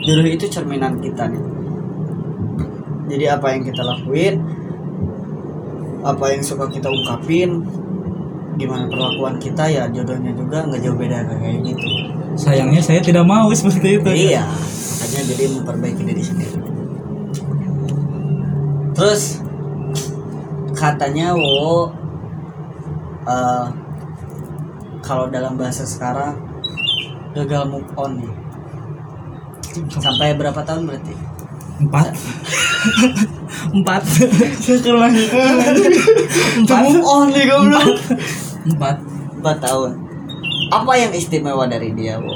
jodoh 0.03 0.25
itu 0.25 0.49
cerminan 0.49 0.97
kita 0.97 1.29
nih. 1.29 1.43
Jadi 3.09 3.25
apa 3.25 3.47
yang 3.53 3.63
kita 3.65 3.81
lakuin 3.81 4.35
apa 5.99 6.31
yang 6.31 6.39
suka 6.39 6.71
kita 6.71 6.87
ungkapin 6.87 7.59
gimana 8.59 8.91
perlakuan 8.91 9.39
kita 9.39 9.63
ya 9.71 9.87
jodohnya 9.87 10.35
juga 10.35 10.67
nggak 10.67 10.81
jauh 10.83 10.97
beda 10.99 11.23
kayak 11.31 11.63
gitu. 11.63 11.87
Sayangnya 12.35 12.83
saya 12.83 12.99
tidak 12.99 13.23
mau 13.23 13.47
seperti 13.57 14.03
itu. 14.03 14.11
Iya 14.35 14.43
makanya 15.09 15.25
jadi 15.33 15.43
memperbaiki 15.57 16.01
diri 16.05 16.23
sendiri. 16.23 16.59
Terus 18.93 19.41
katanya 20.77 21.33
wo 21.33 21.89
eh, 23.25 23.65
kalau 25.01 25.25
dalam 25.33 25.57
bahasa 25.57 25.81
sekarang 25.87 26.37
gagal 27.33 27.65
move 27.73 27.89
on 27.97 28.21
nih 28.21 28.33
sampai 29.97 30.37
berapa 30.37 30.61
tahun 30.61 30.85
berarti? 30.85 31.13
Empat. 31.79 32.11
Empat. 33.75 34.03
Lagi 34.99 35.23
empat. 36.59 36.81
Move 36.85 37.01
on 37.07 37.25
nih 37.33 37.43
goblok 37.47 37.97
empat. 38.67 38.95
Empat 39.39 39.57
tahun. 39.63 39.91
Apa 40.69 40.91
yang 40.95 41.11
istimewa 41.15 41.65
dari 41.65 41.91
dia 41.95 42.19
wo 42.19 42.29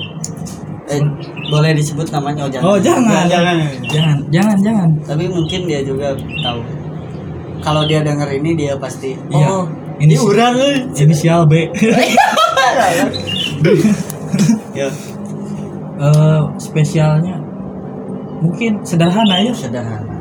eh, 0.84 1.00
boleh 1.48 1.72
disebut 1.76 2.12
namanya 2.12 2.44
oh 2.44 2.50
jangan. 2.52 2.66
Oh 2.68 2.78
jangan. 2.80 3.24
Jangan 3.30 3.58
jangan 3.88 4.18
jangan. 4.32 4.58
jangan. 4.60 4.90
Tapi 5.08 5.26
mungkin 5.32 5.60
dia 5.68 5.80
juga 5.84 6.12
tahu. 6.44 6.60
Kalau 7.64 7.88
dia 7.88 8.04
denger 8.04 8.28
ini 8.44 8.60
dia 8.60 8.76
pasti 8.76 9.16
Iya. 9.32 9.48
oh 9.48 9.64
Ini 10.02 10.12
ini 10.12 10.16
urang 10.20 10.56
euy." 10.60 10.84
inisial 11.00 11.48
B. 11.48 11.54
Ya 14.74 14.90
Eh, 15.94 16.42
spesialnya 16.58 17.38
mungkin 18.42 18.82
sederhana 18.84 19.40
ya? 19.40 19.54
Sederhana 19.56 20.13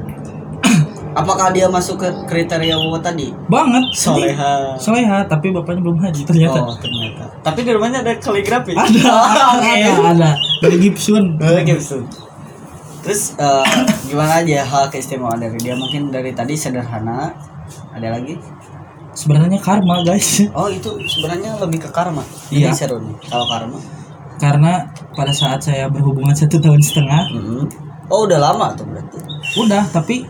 apakah 1.12 1.52
dia 1.52 1.68
masuk 1.68 2.00
ke 2.00 2.08
kriteria 2.26 2.76
Wowo 2.76 2.96
tadi 2.98 3.30
banget 3.46 3.84
soleha 3.92 4.76
soleha 4.76 5.24
tapi 5.24 5.52
bapaknya 5.52 5.80
belum 5.84 5.98
haji 6.00 6.22
ternyata 6.24 6.58
oh 6.64 6.76
ternyata 6.76 7.24
tapi 7.40 7.60
di 7.62 7.70
rumahnya 7.72 8.00
ada 8.00 8.12
kaligrafi 8.16 8.72
ada 8.72 9.02
ada 9.60 9.92
ada 10.12 10.30
dari 10.60 10.76
Gibson 10.78 11.36
Oh, 11.36 11.58
gitu. 11.60 12.04
Terus 13.02 13.34
eh, 13.34 13.66
gimana 14.06 14.38
aja 14.40 14.62
hal 14.62 14.86
keistimewaan 14.86 15.42
dari 15.42 15.58
dia? 15.58 15.74
Mungkin 15.74 16.14
dari 16.14 16.30
tadi 16.30 16.54
sederhana. 16.54 17.34
Ada 17.90 18.14
lagi? 18.14 18.38
sebenarnya 19.12 19.60
karma 19.60 20.00
guys 20.00 20.40
Oh 20.54 20.70
itu 20.70 20.88
sebenarnya 21.04 21.58
lebih 21.58 21.82
ke 21.82 21.90
karma. 21.90 22.22
Iya. 22.48 22.70
Ini 22.70 22.72
seru 22.72 22.96
nih 22.96 23.12
kalau 23.26 23.44
karma. 23.44 23.76
karena 24.38 24.86
pada 25.12 25.30
saat 25.30 25.60
saya 25.60 25.86
berhubungan 25.86 26.32
satu 26.32 26.56
tahun 26.58 26.80
setengah 26.80 27.22
Mm-mm. 27.30 27.62
Oh 28.06 28.24
udah 28.24 28.38
lama 28.38 28.72
tuh 28.72 28.86
berarti. 28.86 29.18
udah 29.58 29.82
tapi 29.90 30.24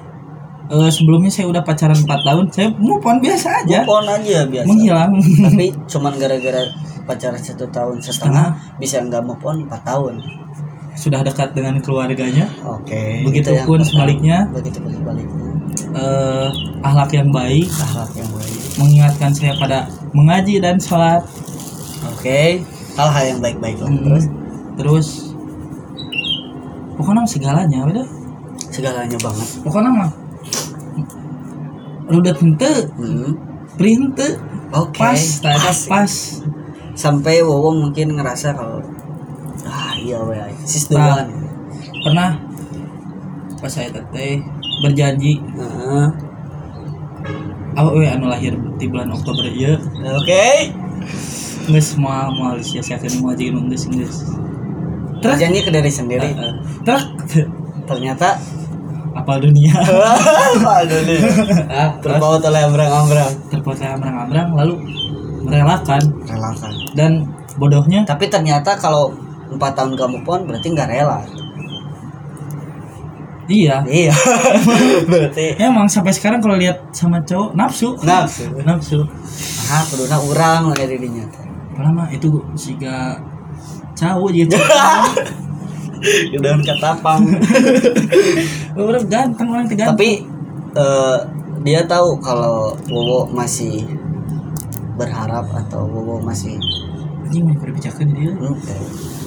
eh, 0.72 0.88
sebelumnya 0.88 1.28
saya 1.28 1.46
udah 1.46 1.60
pacaran 1.60 1.94
4 1.94 2.08
tahun 2.08 2.44
saya 2.48 2.68
move 2.74 3.02
on 3.02 3.18
biasa 3.18 3.48
aja 3.62 3.78
Move 3.78 3.92
on 3.92 4.06
aja 4.10 4.38
biasa. 4.44 4.66
menghilang 4.66 5.12
Tapi 5.46 5.66
cuman 5.92 6.12
gara-gara 6.16 6.62
pacaran 7.02 7.38
satu 7.38 7.66
tahun 7.68 7.96
setengah 7.98 8.46
bisa 8.76 9.00
nggak 9.00 9.22
move 9.22 9.42
on 9.42 9.56
4 9.64 9.74
tahun. 9.82 10.14
sudah 10.94 11.20
dekat 11.20 11.52
dengan 11.52 11.76
keluarganya 11.78 12.44
Oke. 12.62 13.20
Begitupun 13.22 13.56
yang 13.56 13.64
pertama. 13.80 13.88
sebaliknya. 13.88 14.38
Begitu 14.50 14.78
pun 14.78 14.92
sebaliknya. 14.92 15.44
eh 15.94 16.48
akhlak 16.80 17.10
yang 17.12 17.28
baik 17.30 17.64
Akhlak 17.66 18.12
yang 18.12 18.28
baik. 18.30 18.56
mengingatkan 18.74 19.30
saya 19.30 19.52
pada 19.56 19.78
mengaji 20.12 20.56
dan 20.58 20.76
sholat 20.76 21.24
Oke. 22.12 22.60
Hal-hal 22.92 23.24
yang 23.26 23.40
baik-baik 23.40 23.76
lah. 23.78 23.88
Mm, 23.88 24.04
Terus 24.04 24.24
terus 24.74 25.06
pokoknya 26.94 27.24
segalanya 27.24 27.78
udah 27.82 28.06
segalanya 28.68 29.16
banget. 29.18 29.48
pokoknya 29.60 29.90
mah 29.90 30.10
udah 32.08 32.34
tente 32.34 32.72
Hmm. 32.96 33.36
printe 33.76 34.38
Oke. 34.72 34.98
pas 34.98 35.20
tadi 35.38 35.58
Pas. 35.60 35.78
pas 35.86 36.12
sampai 36.92 37.40
Wowo 37.40 37.72
mungkin 37.72 38.16
ngerasa 38.16 38.52
kalau 38.52 38.80
ah 39.64 39.94
iya 39.96 40.18
we 40.20 40.36
sis 40.64 40.90
Nah. 40.90 41.24
pernah 42.02 42.36
pas 43.56 43.70
saya 43.70 43.88
teteh 43.88 44.42
berjanji 44.82 45.38
Heeh. 45.54 46.06
awak 47.78 47.92
we 47.96 48.04
anu 48.04 48.26
lahir 48.26 48.52
di 48.76 48.86
bulan 48.90 49.08
Oktober 49.08 49.46
ya 49.48 49.78
oke 50.12 50.46
geus 51.70 51.94
moal 51.94 52.34
moal 52.34 52.58
sia 52.58 52.82
sia 52.82 52.98
mau 53.22 53.30
aja 53.30 53.46
geus 53.46 53.86
geus 53.88 54.16
Truk. 55.22 55.38
kerjanya 55.38 55.60
ke 55.62 55.70
diri 55.70 55.92
sendiri 55.92 56.28
Heeh. 56.34 56.52
truk 56.82 57.06
ternyata 57.86 58.36
apal 59.22 59.38
dunia. 59.38 59.70
Aduh 60.82 61.00
nih 61.06 61.18
Ah, 61.70 61.94
terus? 62.02 62.18
terbawa 62.18 62.36
oleh 62.42 62.62
ambrang-ambrang 62.66 63.32
terpaksa 63.48 63.94
ambrang-ambrang 63.94 64.48
lalu 64.58 64.74
merelakan. 65.46 66.02
Relakan 66.26 66.72
dan 66.98 67.12
bodohnya? 67.56 68.02
Tapi 68.02 68.26
ternyata 68.26 68.74
kalau 68.74 69.14
empat 69.48 69.78
tahun 69.78 69.94
kamu 69.94 70.18
pun 70.26 70.42
berarti 70.44 70.66
nggak 70.74 70.90
rela. 70.90 71.22
Iya. 73.50 73.82
Iya. 73.84 74.14
Berarti 75.10 75.58
emang 75.58 75.90
sampai 75.90 76.14
sekarang 76.14 76.38
kalau 76.38 76.54
lihat 76.56 76.78
sama 76.94 77.20
cowok 77.26 77.52
nafsu. 77.58 77.98
Nafsu. 78.00 78.46
Nafsu. 78.62 79.02
Ah 79.66 79.82
kuduna 79.90 80.16
urang 80.24 80.70
lah 80.72 80.78
dirinya 80.78 81.26
lama 81.82 82.04
itu 82.12 82.28
siga 82.54 83.16
cowok 83.96 84.30
gitu 84.36 84.56
udah 86.38 86.52
ketapang. 86.62 87.22
Orang 88.78 89.06
ganteng 89.06 89.48
orang 89.52 89.66
tiga 89.70 89.94
tapi 89.94 90.24
eh, 90.74 91.18
dia 91.62 91.80
tahu 91.86 92.18
kalau 92.18 92.74
Wowo 92.90 93.28
masih 93.30 93.86
berharap 94.98 95.46
atau 95.52 95.86
Wowo 95.86 96.18
masih 96.24 96.58
anjing 97.22 97.48
mau 97.48 97.64
dibacakan 97.64 98.08
dia. 98.12 98.32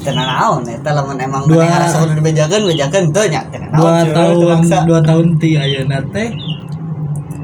Tenan 0.06 0.28
naon 0.30 0.62
eta 0.70 0.94
lamun 0.94 1.18
emang 1.18 1.50
Dua- 1.50 1.66
ngarasa 1.66 2.06
kudu 2.06 2.22
dibejakeun 2.22 2.64
bejakeun 2.70 3.06
teu 3.10 3.26
nya. 3.32 3.42
Tenan 3.50 3.70
naon 3.74 4.06
dua 4.06 4.14
tahun 4.14 4.86
dua 4.86 5.00
tahun 5.02 5.28
ti 5.42 5.58
ayeuna 5.58 6.02
teh. 6.12 6.30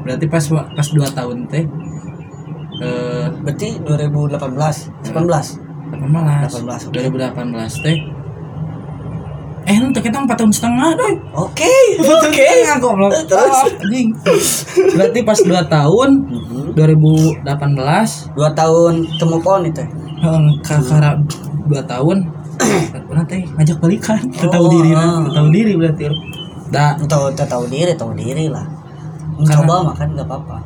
Berarti 0.02 0.26
pas 0.26 0.44
pas 0.50 0.88
dua 0.92 1.08
tahun 1.10 1.46
teh 1.50 1.64
eh 2.82 3.26
berarti 3.46 3.78
2018 3.86 5.06
18 5.06 5.12
18 5.12 5.62
18, 5.92 6.90
2018 6.90 7.84
teh 7.86 7.96
eh 9.62 9.76
nanti 9.78 9.98
kita 9.98 10.18
empat 10.18 10.36
tahun 10.36 10.50
setengah 10.50 10.88
doi. 10.94 11.14
Oke. 11.32 11.70
Oke. 12.02 12.48
goblok. 12.78 13.14
Terus? 13.24 13.54
Ah, 13.54 13.66
anjing. 13.70 14.08
Berarti 14.92 15.18
pas 15.22 15.38
dua 15.38 15.62
tahun 15.64 16.10
Mhm. 16.26 16.74
2018 16.74 18.34
dua 18.34 18.50
tahun 18.52 18.94
temu 19.16 19.38
pon 19.38 19.62
itu 19.62 19.82
eh, 19.82 20.40
kakara 20.62 21.14
dua 21.66 21.82
tahun 21.84 22.26
teh 23.30 23.42
ngajak 23.54 23.78
balikan. 23.78 24.18
Oh, 24.40 24.50
tahu 24.50 24.66
diri 24.72 24.90
ah. 24.94 25.22
tahu 25.26 25.46
diri 25.50 25.72
berarti 25.74 26.02
dah. 26.70 26.98
Tahu 26.98 27.30
tahu 27.34 27.64
diri 27.68 27.92
tahu 27.94 28.12
diri 28.14 28.46
lah. 28.48 28.66
Karena- 29.42 29.62
mencoba 29.64 29.74
makan 29.94 30.06
nggak 30.14 30.26
apa-apa. 30.28 30.56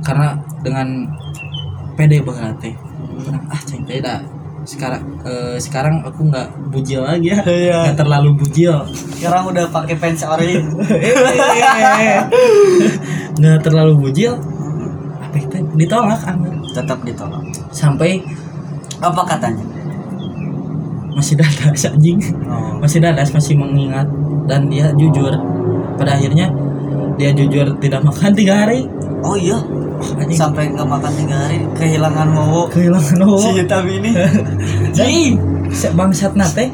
karena 0.00 0.38
dengan 0.62 0.86
pede 1.98 2.22
banget 2.22 2.54
teh. 2.62 2.74
Ah 3.50 3.60
cing 3.66 3.82
teh 3.84 3.98
dah 3.98 4.22
sekarang 4.66 5.22
eh, 5.22 5.56
sekarang 5.62 6.02
aku 6.02 6.26
nggak 6.26 6.48
bujil 6.74 7.06
lagi 7.06 7.30
ya. 7.30 7.38
Iya. 7.46 7.78
nggak 7.88 7.98
terlalu 8.02 8.34
bujil. 8.34 8.74
Sekarang 9.14 9.54
udah 9.54 9.70
pakai 9.70 9.94
pants 9.94 10.26
orange 10.26 10.66
nggak 13.38 13.58
terlalu 13.62 13.94
bujil. 13.94 14.34
Apa 15.22 15.36
itu? 15.38 15.56
Ditolak 15.78 16.20
Angger. 16.26 16.54
tetap 16.74 16.98
ditolak. 17.06 17.42
Sampai 17.70 18.20
apa 19.00 19.22
katanya? 19.24 19.64
masih 21.16 21.40
dadas 21.40 21.88
anjing. 21.88 22.20
Oh. 22.44 22.76
masih 22.76 23.00
dadas 23.00 23.32
masih 23.32 23.56
mengingat. 23.56 24.04
Dan 24.50 24.68
dia 24.68 24.92
jujur. 24.92 25.32
Pada 25.96 26.20
akhirnya 26.20 26.52
dia 27.16 27.32
jujur 27.32 27.80
tidak 27.80 28.04
makan 28.04 28.36
tiga 28.36 28.66
hari. 28.66 28.84
Oh 29.24 29.38
iya 29.38 29.56
anjing. 30.00 30.36
Sampai 30.36 30.68
nggak 30.72 30.88
makan 30.88 31.12
tiga 31.16 31.36
hari 31.36 31.58
kehilangan 31.76 32.28
mau 32.30 32.68
kehilangan 32.68 33.18
oh 33.24 33.40
si 33.40 33.50
hitam 33.62 33.84
ini. 33.88 34.10
Jadi 34.98 35.36
bangsat 35.92 36.32
nate 36.36 36.72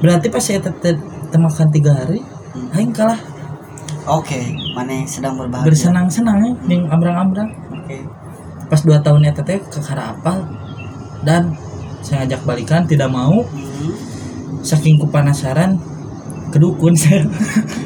berarti 0.00 0.26
pas 0.28 0.42
saya 0.44 0.60
tetap 0.60 0.96
makan 1.36 1.68
tiga 1.72 1.92
hari 1.92 2.20
Hmm. 2.56 2.72
aing 2.72 2.92
kalah. 2.96 3.20
Oke 4.08 4.40
mana 4.72 5.04
yang 5.04 5.08
sedang 5.08 5.36
berbahagia? 5.36 5.68
Bersenang-senang 5.68 6.38
ya 6.40 6.52
yang 6.72 6.88
ambrang-ambrang. 6.88 7.52
Oke. 7.68 8.00
Pas 8.72 8.80
dua 8.80 8.98
tahun 9.04 9.28
eta 9.28 9.44
teh 9.44 9.60
ke 9.60 9.78
apal. 9.92 10.40
Dan 11.20 11.52
saya 12.00 12.24
ngajak 12.24 12.40
balikan 12.48 12.82
tidak 12.88 13.12
mau. 13.12 13.44
Hmm. 13.44 13.92
saking 14.64 14.98
ku 14.98 15.06
penasaran 15.06 15.78
ke 16.50 16.56
dukun 16.58 16.96
saya. 16.96 17.22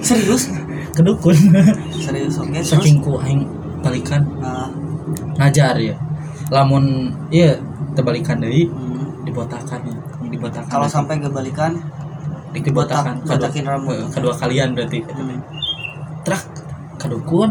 Serius? 0.01 0.49
Ke 0.97 1.07
dukun 1.07 1.39
serius 2.03 2.35
oke 2.43 2.51
terus? 2.51 2.75
Saking 2.75 2.99
ku 2.99 3.15
aing 3.23 3.47
balikan 3.81 4.23
Nah, 4.41 4.69
ngajar 5.41 5.75
ya. 5.81 5.97
Lamun 6.53 7.11
iya 7.33 7.57
terbalikan 7.97 8.39
dari 8.39 8.67
hmm. 8.69 9.25
dibotakan 9.27 9.81
ya. 9.87 9.97
Dibotakan 10.31 10.69
kalau 10.71 10.87
sampai 10.87 11.19
kebalikan 11.19 11.75
dibotakan 12.51 13.23
botak- 13.23 13.55
kedua, 13.55 13.71
rambut. 13.79 13.97
kedua 14.11 14.33
kalian 14.35 14.75
berarti. 14.75 15.01
Hmm. 15.07 15.39
trak 16.27 16.45
ke 17.01 17.07
dukun 17.09 17.51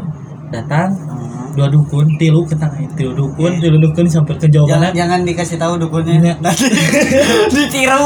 datang. 0.54 0.94
Hmm. 0.94 1.28
dua 1.58 1.66
dukun 1.66 2.06
tilu 2.22 2.46
ke 2.46 2.54
tengah 2.54 2.78
tilu 2.94 3.12
dukun 3.18 3.58
tilu 3.58 3.82
dukun 3.82 4.06
sampai 4.06 4.38
ke 4.38 4.48
jangan, 4.48 4.70
jawaban 4.70 4.92
jangan 4.94 5.20
dikasih 5.26 5.58
tahu 5.58 5.74
dukunnya. 5.82 6.14
Iya. 6.22 6.34
nanti 6.46 6.68
ditiru. 7.52 8.06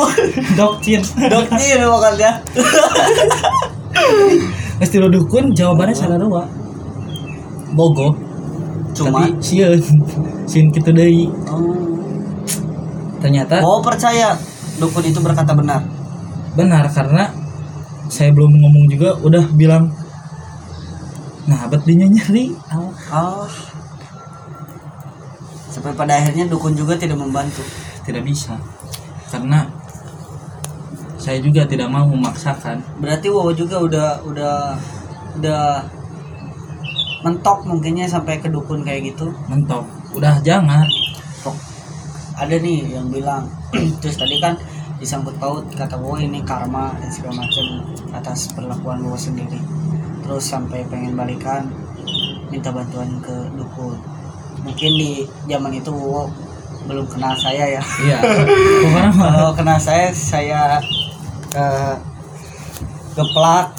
Dokcin 0.56 1.01
dokter 1.27 1.84
pokoknya 1.84 2.32
Pas 4.80 4.89
tilu 4.89 5.08
dukun 5.12 5.53
jawabannya 5.53 5.94
salah 5.94 6.18
dua 6.18 6.62
bogo 7.74 8.15
cuma? 8.94 9.25
Tapi 9.25 9.38
sieun 9.46 9.82
sieun 10.46 10.70
kitu 10.70 10.89
deui 10.94 11.25
oh. 11.50 11.75
ternyata 13.20 13.62
oh 13.65 13.82
percaya 13.82 14.38
dukun 14.77 15.06
itu 15.06 15.20
berkata 15.22 15.53
benar? 15.53 15.82
Benar 16.53 16.86
karena 16.94 17.30
saya 18.10 18.30
belum 18.30 18.53
ngomong 18.62 18.86
juga 18.89 19.18
udah 19.22 19.46
bilang 19.58 19.89
nah 21.50 21.68
abad 21.68 21.82
dinya 21.84 22.08
nyeri. 22.08 22.56
Aw. 22.72 22.88
oh 23.12 23.50
sampai 25.74 25.89
pada 25.98 26.22
akhirnya 26.22 26.46
dukun 26.46 26.77
juga 26.77 26.94
tidak 26.94 27.18
membantu. 27.18 27.65
Tidak 28.06 28.22
bisa 28.22 28.56
karena 29.34 29.65
saya 31.18 31.42
juga 31.42 31.65
tidak 31.65 31.89
mau 31.89 32.06
memaksakan. 32.06 32.84
Berarti 33.01 33.34
wow 33.34 33.50
juga 33.56 33.82
udah 33.82 34.10
udah 34.27 34.56
udah 35.42 35.63
mentok 37.24 37.63
mungkinnya 37.63 38.06
sampai 38.06 38.38
ke 38.38 38.51
dukun 38.51 38.84
kayak 38.84 39.15
gitu. 39.15 39.32
Mentok. 39.48 39.88
Udah 40.13 40.38
jangan. 40.44 40.86
Ada 42.34 42.60
nih 42.60 43.00
yang 43.00 43.08
bilang 43.08 43.48
terus 44.03 44.20
tadi 44.20 44.38
kan 44.44 44.60
disangkut 45.00 45.36
paut 45.39 45.63
kata 45.75 45.96
wow 46.00 46.15
ini 46.20 46.39
karma 46.44 46.96
dan 47.00 47.10
segala 47.12 47.44
macam 47.44 47.65
atas 48.12 48.51
perlakuan 48.51 49.00
wow 49.08 49.15
sendiri. 49.15 49.58
Terus 50.24 50.44
sampai 50.44 50.84
pengen 50.92 51.15
balikan 51.15 51.72
minta 52.51 52.70
bantuan 52.70 53.24
ke 53.24 53.36
dukun. 53.56 53.96
Mungkin 54.63 54.92
di 55.00 55.24
zaman 55.48 55.72
itu 55.80 55.92
wow 55.96 56.27
belum 56.84 57.08
kenal 57.08 57.32
saya 57.39 57.80
ya. 57.80 57.84
Iya. 58.03 58.20
Kalau 59.15 59.51
kenal 59.56 59.80
saya 59.80 60.12
saya 60.12 60.84
eh, 61.56 61.96
geplak 63.14 63.77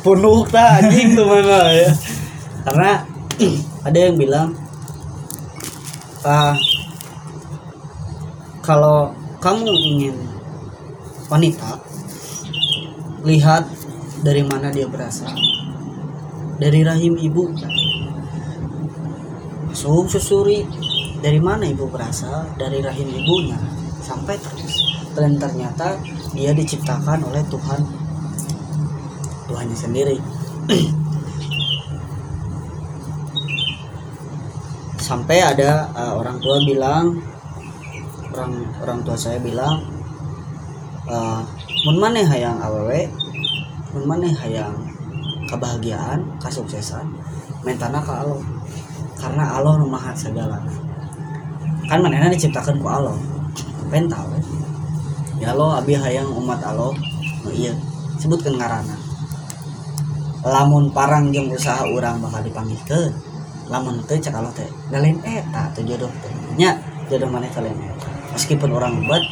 penuh 0.00 0.42
tak 0.52 0.82
anjing 0.82 1.12
tuh 1.12 1.28
mana 1.28 1.70
ya 1.70 1.90
karena 2.66 3.06
ada 3.86 3.98
yang 3.98 4.18
bilang 4.18 4.58
ah, 6.26 6.58
kalau 8.66 9.14
kamu 9.38 9.70
ingin 9.70 10.16
wanita 11.30 11.78
lihat 13.22 13.62
dari 14.26 14.42
mana 14.42 14.74
dia 14.74 14.90
berasal. 14.90 15.30
Dari 16.58 16.82
rahim 16.82 17.14
ibu. 17.14 17.54
Masuk 19.70 20.08
susuri 20.10 20.66
dari 21.22 21.38
mana 21.38 21.70
ibu 21.70 21.86
berasal? 21.86 22.50
Dari 22.58 22.82
rahim 22.82 23.06
ibunya. 23.06 23.60
Sampai 24.02 24.40
terus. 24.42 24.82
Dan 25.14 25.38
ternyata 25.38 25.94
dia 26.34 26.50
diciptakan 26.50 27.22
oleh 27.30 27.40
Tuhan 27.46 27.80
Tuhannya 29.46 29.78
sendiri 29.78 30.18
sampai 35.06 35.38
ada 35.38 35.86
uh, 35.94 36.18
orang 36.18 36.42
tua 36.42 36.58
bilang 36.66 37.14
orang 38.34 38.52
orang 38.82 38.98
tua 39.06 39.14
saya 39.14 39.38
bilang 39.38 39.78
uh, 41.06 41.46
mun 41.86 41.96
maneh 42.02 42.26
hayang 42.26 42.58
awewe 42.58 43.06
mun 43.94 44.04
maneh 44.10 44.34
hayang 44.34 44.74
kebahagiaan 45.46 46.26
kesuksesan 46.42 47.06
mentana 47.62 48.02
ke 48.02 48.10
Allah. 48.10 48.42
Karena 49.16 49.48
Allah 49.48 49.80
maha 49.80 50.12
segala. 50.12 50.58
Kan 51.86 52.02
manehna 52.02 52.26
diciptakan 52.28 52.82
ku 52.82 52.90
Allah. 52.90 53.14
Pental 53.86 54.26
ya 55.38 55.54
Allah 55.54 55.78
abi 55.78 55.94
hayang 55.94 56.26
umat 56.34 56.58
Allah 56.66 56.90
nu 57.46 57.50
iya 57.54 57.70
sebutkan 58.18 58.58
ngarana. 58.58 58.98
Lamun 60.42 60.90
parang 60.90 61.30
jeung 61.30 61.54
usaha 61.54 61.86
orang 61.86 62.18
bakal 62.18 62.42
dipanggilkeun 62.42 63.14
lamun 63.66 63.98
teu 64.06 64.18
cek 64.18 64.34
Allah 64.34 64.52
teh 64.54 64.66
lain 64.94 65.18
eta 65.26 65.70
tuh 65.74 65.82
jodoh 65.82 66.10
teh. 66.22 66.32
Nya 66.54 66.78
jodoh 67.10 67.26
maneh 67.26 67.50
kalian 67.50 67.74
eta. 67.74 68.08
Meskipun 68.34 68.70
orang 68.74 69.02
buat 69.06 69.22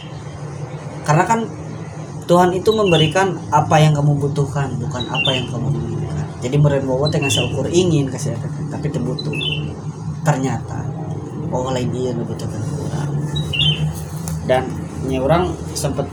karena 1.05 1.25
kan 1.29 1.41
Tuhan 2.25 2.57
itu 2.57 2.73
memberikan 2.73 3.37
apa 3.53 3.77
yang 3.77 3.93
kamu 3.93 4.17
butuhkan 4.17 4.81
bukan 4.81 5.05
apa 5.07 5.31
yang 5.31 5.47
kamu 5.53 5.69
inginkan. 5.77 6.27
Jadi 6.41 6.57
meren 6.57 6.85
bawa 6.89 7.09
teh 7.13 7.21
ngasih 7.21 7.53
ukur 7.53 7.69
ingin 7.69 8.09
kasih 8.09 8.33
teh, 8.37 8.51
tapi 8.73 8.89
teu 8.89 9.05
butuh. 9.05 9.33
Ternyata 10.25 10.89
oh 11.53 11.71
lain 11.71 11.93
dia 11.93 12.17
nu 12.17 12.25
butuhkan 12.25 12.59
orang. 12.59 13.13
Dan 14.49 14.65
nya 15.05 15.21
orang 15.21 15.53
sempet 15.77 16.09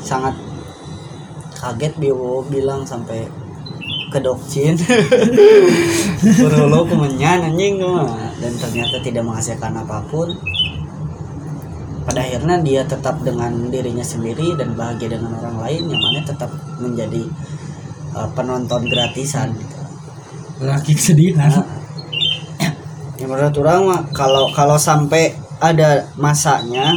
sangat 0.00 0.36
kaget 1.56 1.96
bilang 2.48 2.84
sampai 2.84 3.24
ke 4.14 4.22
dokcin 4.22 4.78
berholo 6.38 6.86
kemenyan 6.90 7.50
anjing 7.50 7.82
dan 8.38 8.52
ternyata 8.62 9.02
tidak 9.02 9.26
menghasilkan 9.26 9.74
apa 9.74 9.98
pun. 10.06 10.30
Pada 12.04 12.20
akhirnya 12.20 12.60
dia 12.60 12.84
tetap 12.84 13.24
dengan 13.24 13.72
dirinya 13.72 14.04
sendiri 14.04 14.54
dan 14.60 14.76
bahagia 14.76 15.16
dengan 15.16 15.34
orang 15.40 15.56
lain 15.64 15.82
yang 15.88 15.98
mana 16.04 16.20
tetap 16.20 16.52
menjadi 16.76 17.24
uh, 18.14 18.28
penonton 18.36 18.86
gratisan. 18.86 19.56
Gitu. 19.56 19.78
laki 20.62 20.92
kesedihan. 20.94 21.50
Nah, 21.50 21.66
ya 23.18 23.26
menurut 23.26 23.56
orang 23.58 23.80
mah 23.88 24.02
kalau 24.12 24.52
kalau 24.52 24.76
sampai 24.76 25.34
ada 25.58 26.06
masanya 26.20 26.92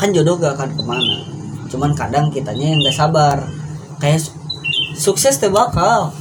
kan 0.00 0.10
jodoh 0.16 0.40
gak 0.40 0.56
akan 0.56 0.70
ke 0.74 0.82
mana. 0.82 1.16
Cuman 1.68 1.92
kadang 1.92 2.32
kitanya 2.32 2.72
yang 2.72 2.80
gak 2.80 2.96
sabar. 2.96 3.36
Kayak 4.00 4.32
sukses 5.00 5.40
teh 5.40 5.48
bakal. 5.48 6.12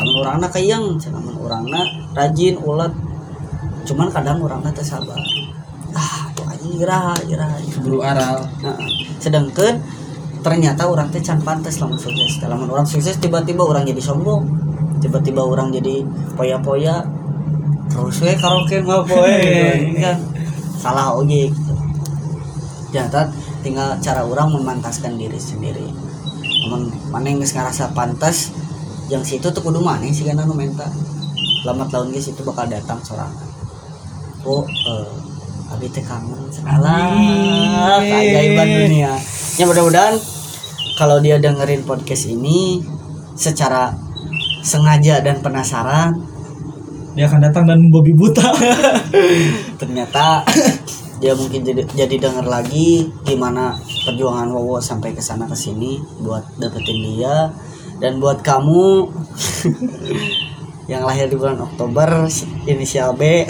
Amun 0.00 0.16
orangna 0.24 0.48
kayang 0.48 0.96
amun 1.12 1.36
orangna 1.44 1.84
rajin 2.16 2.56
ulet. 2.64 2.90
Cuman 3.84 4.08
kadang 4.08 4.40
orangna 4.40 4.72
teh 4.72 4.80
sabar. 4.80 5.20
Ah 5.92 6.32
aja 6.32 6.68
irah 6.80 7.12
irah 7.28 7.52
buru 7.84 8.00
aral. 8.00 8.48
Nah, 8.64 8.80
sedangkan 9.20 9.84
ternyata 10.40 10.88
orang 10.88 11.12
teh 11.12 11.20
can 11.20 11.38
pantas 11.44 11.76
lamun 11.84 12.00
sukses. 12.00 12.40
Lamun 12.40 12.72
orang 12.72 12.88
sukses 12.88 13.20
tiba-tiba 13.20 13.60
orang 13.60 13.84
jadi 13.84 14.00
sombong. 14.00 14.48
Tiba-tiba 15.04 15.44
orang 15.44 15.68
jadi 15.68 16.00
poya-poya. 16.40 17.04
Terus 17.92 18.16
we 18.24 18.32
karaoke 18.32 18.80
mah 18.80 19.04
poe 19.04 19.36
kan? 20.02 20.16
Salah 20.80 21.12
oge. 21.12 21.52
Gitu 21.52 21.74
ternyata 22.94 23.26
tinggal 23.66 23.98
cara 23.98 24.22
orang 24.22 24.54
memantaskan 24.54 25.18
diri 25.18 25.34
sendiri 25.34 25.90
namun 26.64 26.88
mana 27.12 27.28
yang 27.28 27.44
geus 27.44 27.52
ngarasa 27.52 27.92
pantas 27.92 28.50
yang 29.12 29.20
situ 29.20 29.52
tuh 29.52 29.60
kudu 29.60 29.84
mana 29.84 30.08
sih 30.08 30.24
kan 30.24 30.40
nu 30.40 30.56
menta 30.56 30.88
lambat 31.68 31.92
laun 31.92 32.08
geus 32.12 32.32
itu 32.32 32.40
bakal 32.40 32.64
datang 32.64 33.00
sorangan. 33.04 33.48
Oh 34.44 34.64
eh, 34.64 35.72
Abi 35.72 35.88
teh 35.88 36.04
kangen 36.04 36.48
Alah 36.64 38.00
keajaiban 38.04 38.68
dunia. 38.68 39.12
Ya 39.56 39.64
mudah-mudahan 39.64 40.16
kalau 40.96 41.20
dia 41.20 41.40
dengerin 41.40 41.84
podcast 41.84 42.28
ini 42.28 42.84
secara 43.34 43.92
sengaja 44.64 45.20
dan 45.20 45.40
penasaran 45.44 46.16
dia 47.14 47.30
akan 47.30 47.40
datang 47.46 47.64
dan 47.64 47.78
membabi 47.80 48.12
buta. 48.12 48.44
ternyata 49.80 50.44
dia 51.22 51.32
mungkin 51.34 51.62
jadi 51.62 51.82
jadi 51.86 52.16
denger 52.28 52.46
lagi 52.46 53.10
gimana 53.22 53.78
perjuangan 54.06 54.50
Wowo 54.50 54.78
sampai 54.82 55.14
ke 55.14 55.22
sana 55.22 55.46
ke 55.46 55.56
sini 55.56 55.98
buat 56.22 56.44
dapetin 56.58 56.98
dia. 57.02 57.50
Dan 58.02 58.18
buat 58.18 58.42
kamu 58.42 59.06
yang 60.92 61.06
lahir 61.06 61.30
di 61.30 61.38
bulan 61.38 61.62
Oktober 61.62 62.26
inisial 62.66 63.14
B 63.20 63.46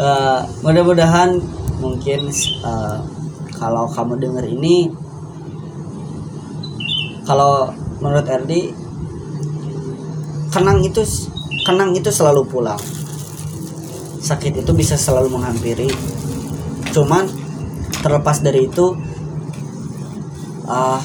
Eh, 0.00 0.40
mudah-mudahan 0.64 1.36
mungkin 1.76 2.32
eh, 2.64 2.98
kalau 3.52 3.84
kamu 3.92 4.16
denger 4.16 4.44
ini 4.48 4.88
kalau 7.28 7.68
menurut 8.00 8.24
Erdi 8.24 8.72
kenang 10.48 10.80
itu 10.80 11.04
kenang 11.68 11.92
itu 11.92 12.08
selalu 12.08 12.48
pulang 12.48 12.80
sakit 14.20 14.60
itu 14.60 14.72
bisa 14.76 14.94
selalu 15.00 15.32
menghampiri. 15.32 15.88
Cuman 16.92 17.24
terlepas 18.04 18.44
dari 18.44 18.68
itu 18.68 18.96
ah 20.70 21.00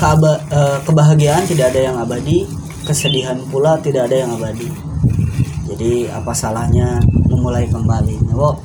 keaba- 0.00 0.42
eh, 0.50 0.78
kebahagiaan 0.82 1.46
tidak 1.46 1.70
ada 1.76 1.80
yang 1.92 1.96
abadi 2.00 2.48
kesedihan 2.82 3.38
pula 3.46 3.78
tidak 3.78 4.10
ada 4.10 4.26
yang 4.26 4.30
abadi. 4.34 4.66
Jadi 5.72 6.10
apa 6.10 6.34
salahnya 6.34 7.00
memulai 7.30 7.64
kembali? 7.70 8.34
Wo, 8.34 8.58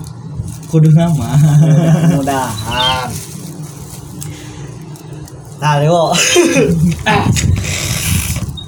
kudu 0.68 0.92
nama 0.92 1.38
mudah-mudahan. 1.38 3.08
Nah 5.58 5.74
Wo 5.90 6.14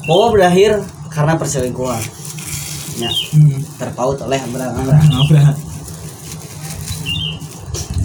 Wo 0.09 0.25
berakhir 0.33 0.81
karena 1.09 1.37
perselingkuhan 1.37 2.01
ya 2.99 3.11
hmm. 3.11 3.79
terpaut 3.79 4.19
oleh 4.21 4.39
Abraham 4.43 4.83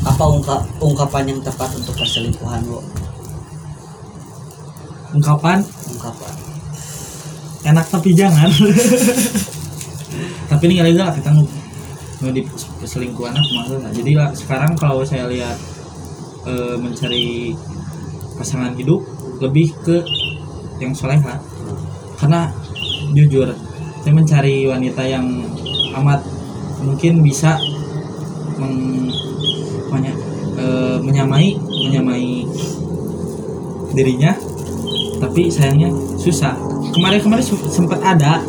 apa 0.04 0.24
ungkap 0.28 0.60
ungkapan 0.78 1.24
yang 1.32 1.40
tepat 1.42 1.70
untuk 1.74 1.96
perselingkuhan 1.96 2.60
Wo? 2.68 2.84
ungkapan? 5.14 5.58
Ungkapan. 5.94 6.34
Enak 7.64 7.86
tapi 7.88 8.10
jangan. 8.12 8.50
Tapi 10.44 10.62
ini 10.68 10.74
kali 10.76 10.92
lah 10.94 11.10
kita 11.14 11.32
nu 11.32 11.48
di 12.30 12.40
perselingkuhan 12.80 13.36
aku 13.36 13.50
maksudnya 13.52 13.90
jadi 13.92 14.12
lah 14.16 14.28
sekarang 14.32 14.72
kalau 14.80 15.04
saya 15.04 15.28
lihat 15.28 15.56
eh, 16.48 16.76
mencari 16.80 17.52
pasangan 18.36 18.72
hidup 18.76 19.00
lebih 19.40 19.72
ke 19.82 20.04
yang 20.78 20.92
soleha. 20.92 21.40
Karena 22.20 22.52
jujur 23.12 23.50
saya 24.04 24.12
mencari 24.12 24.68
wanita 24.68 25.00
yang 25.00 25.24
amat 25.96 26.20
mungkin 26.84 27.24
bisa 27.24 27.56
meng, 28.60 29.08
apanya, 29.88 30.12
eh, 30.60 30.96
menyamai 31.00 31.56
menyamai 31.56 32.44
dirinya 33.96 34.36
tapi 35.24 35.48
sayangnya 35.48 35.88
susah. 36.20 36.52
Kemarin-kemarin 36.92 37.40
sempat 37.48 37.96
ada. 38.04 38.44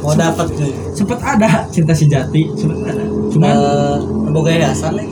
Mau 0.00 0.14
dapat 0.14 0.46
tuh 0.54 0.70
sempat 0.94 1.18
ada 1.26 1.66
cinta 1.74 1.90
sejati 1.90 2.46
sempat 2.54 2.94
ada. 2.94 3.02
Cuman 3.34 3.50
eh 3.50 3.98
boga 4.30 4.54
dasar 4.62 4.94
nih 4.94 5.10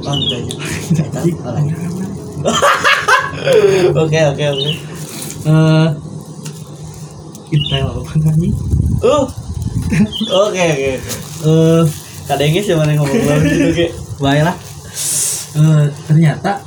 oh 0.00 0.16
oke 4.00 4.20
oke 4.32 4.44
oke. 4.56 4.70
Eh 5.44 5.86
intel 7.50 7.86
apa 7.90 8.12
namanya 8.22 8.54
uh 9.04 9.26
oke 10.48 10.64
oke 10.64 10.90
eh 11.46 11.82
kadangnya 12.30 12.62
siapa 12.62 12.86
yang 12.86 13.02
ngomong 13.02 13.16
ngomong 13.18 13.42
gitu 13.46 13.70
kayak 13.74 13.92
baiklah 14.22 14.56
Eh, 15.50 15.86
ternyata 16.06 16.62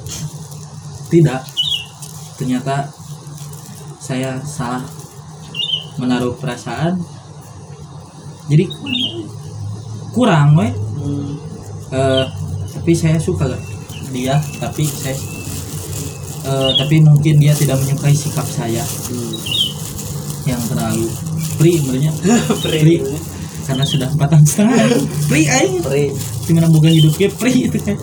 tidak. 1.08 1.40
Ternyata 2.36 2.92
saya 3.96 4.36
salah 4.44 4.84
menaruh 5.96 6.36
perasaan. 6.36 7.00
Jadi 8.52 8.68
kurang 10.12 10.60
weh. 10.60 10.74
Hmm, 11.00 11.40
Eh, 11.94 12.26
tapi 12.74 12.98
saya 12.98 13.22
suka 13.22 13.46
dia 14.10 14.34
tapi 14.58 14.82
saya 14.82 15.14
eh, 16.42 16.72
tapi 16.74 17.06
mungkin 17.06 17.38
dia 17.38 17.54
tidak 17.54 17.78
menyukai 17.86 18.18
sikap 18.18 18.44
saya. 18.50 18.82
Hmm. 18.82 19.38
Yang 20.44 20.62
terlalu 20.68 21.08
free 21.60 21.80
sebenarnya. 21.80 22.12
Pri. 22.64 22.96
karena 23.64 23.88
sudah 23.88 24.12
empat 24.12 24.28
tahun 24.36 24.44
setengah. 24.44 24.76
Free 25.32 25.48
aing. 25.48 25.80
Pri. 25.80 26.12
gimana 26.44 26.68
bukan 26.68 26.92
hidupnya 26.92 27.32
free 27.32 27.72
itu 27.72 27.80
kan. 27.80 27.96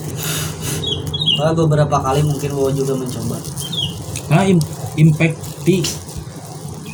Soalnya 1.37 1.53
beberapa 1.65 1.95
kali 2.01 2.25
mungkin 2.25 2.49
Wo 2.57 2.73
juga 2.73 2.97
mencoba. 2.97 3.37
Karena 4.25 4.43
im- 4.49 4.69
impact 4.97 5.37
di 5.61 5.85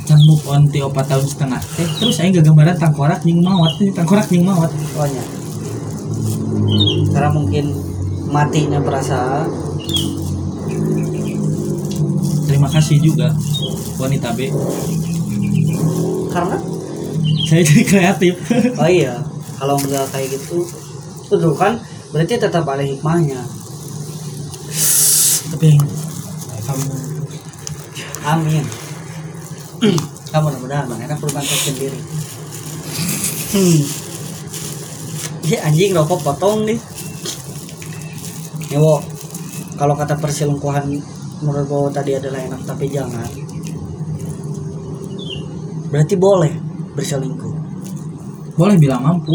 can 0.03 0.19
move 0.27 0.43
on 0.51 0.67
ti 0.67 0.83
opat 0.83 1.07
tahun 1.07 1.23
setengah. 1.23 1.61
Teh 1.79 1.87
terus 1.99 2.19
aing 2.19 2.35
gak 2.35 2.43
gambaran 2.43 2.75
tangkorak 2.75 3.23
nying 3.23 3.39
mawat 3.39 3.71
nih 3.79 3.91
tangkorak 3.95 4.27
nying 4.27 4.43
mawat. 4.43 4.71
Pokoknya 4.91 5.23
karena 7.17 7.29
mungkin 7.33 7.65
matinya 8.29 8.79
perasaan 8.83 9.49
terima 12.45 12.69
kasih 12.69 13.01
juga 13.01 13.33
wanita 13.97 14.37
B 14.37 14.53
karena? 16.31 16.57
Saya 17.47 17.61
jadi 17.63 17.83
kreatif. 17.83 18.33
Oh 18.81 18.89
iya 18.89 19.17
kalau 19.57 19.73
nggak 19.81 20.05
kayak 20.13 20.37
gitu 20.37 20.61
itu 21.27 21.49
kan 21.57 21.81
berarti 22.13 22.39
tetap 22.39 22.63
ada 22.63 22.83
hikmahnya. 22.85 23.41
Tapi 25.51 25.69
amin. 28.27 28.65
Kamu 30.31 30.43
mudah-mudahan 30.51 30.85
bang. 30.91 30.99
Enak 31.07 31.17
perubahan 31.23 31.47
sendiri. 31.47 31.99
Hmm. 33.55 33.81
Ih, 35.47 35.59
anjing 35.63 35.95
rokok 35.95 36.19
potong 36.19 36.67
nih. 36.67 36.79
Ewo 38.75 38.99
kalau 39.79 39.95
kata 39.95 40.19
perselingkuhan 40.19 40.99
menurut 41.39 41.67
Bowo 41.69 41.87
tadi 41.93 42.17
adalah 42.17 42.43
enak 42.43 42.65
tapi 42.65 42.89
jangan 42.89 43.29
berarti 45.89 46.15
boleh 46.19 46.53
berselingkuh. 46.93 47.53
Boleh 48.57 48.75
bilang 48.75 49.03
mampu. 49.03 49.33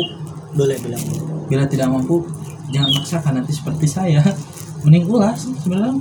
Boleh 0.53 0.77
bilang 0.81 1.01
bila 1.49 1.65
tidak 1.69 1.88
mampu 1.88 2.25
jangan 2.73 2.91
maksakan 2.97 3.33
nanti 3.41 3.53
seperti 3.57 3.87
saya. 3.88 4.21
Mending 4.85 5.07
ulas 5.09 5.47
sebenarnya. 5.62 6.01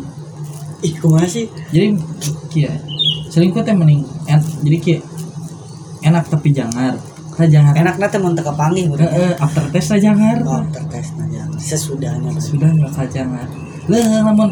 Ih 0.82 0.94
kumaha 0.98 1.28
sih? 1.30 1.46
Jadi 1.70 1.98
kia 2.50 2.74
selingkuh 3.32 3.64
teh 3.64 3.72
mending 3.72 4.04
en, 4.28 4.44
jadi 4.60 4.78
kia 4.84 5.00
enak 6.04 6.28
tapi 6.28 6.52
jangan 6.52 7.00
kita 7.32 7.48
jangan 7.48 7.74
enak 7.80 7.96
nanti 7.96 8.20
mau 8.20 8.36
teka 8.36 8.52
panggil 8.52 8.92
eh, 9.00 9.08
eh, 9.08 9.34
after 9.40 9.64
test 9.72 9.96
aja 9.96 10.12
jangan 10.12 10.44
oh 10.44 10.60
tertes 10.68 11.16
aja 11.16 11.48
sesudahnya 11.56 12.28
sudah 12.36 12.68
nggak 12.76 12.92
usah 12.92 13.08
jangan 13.08 13.48
lah 13.88 14.28
namun 14.28 14.52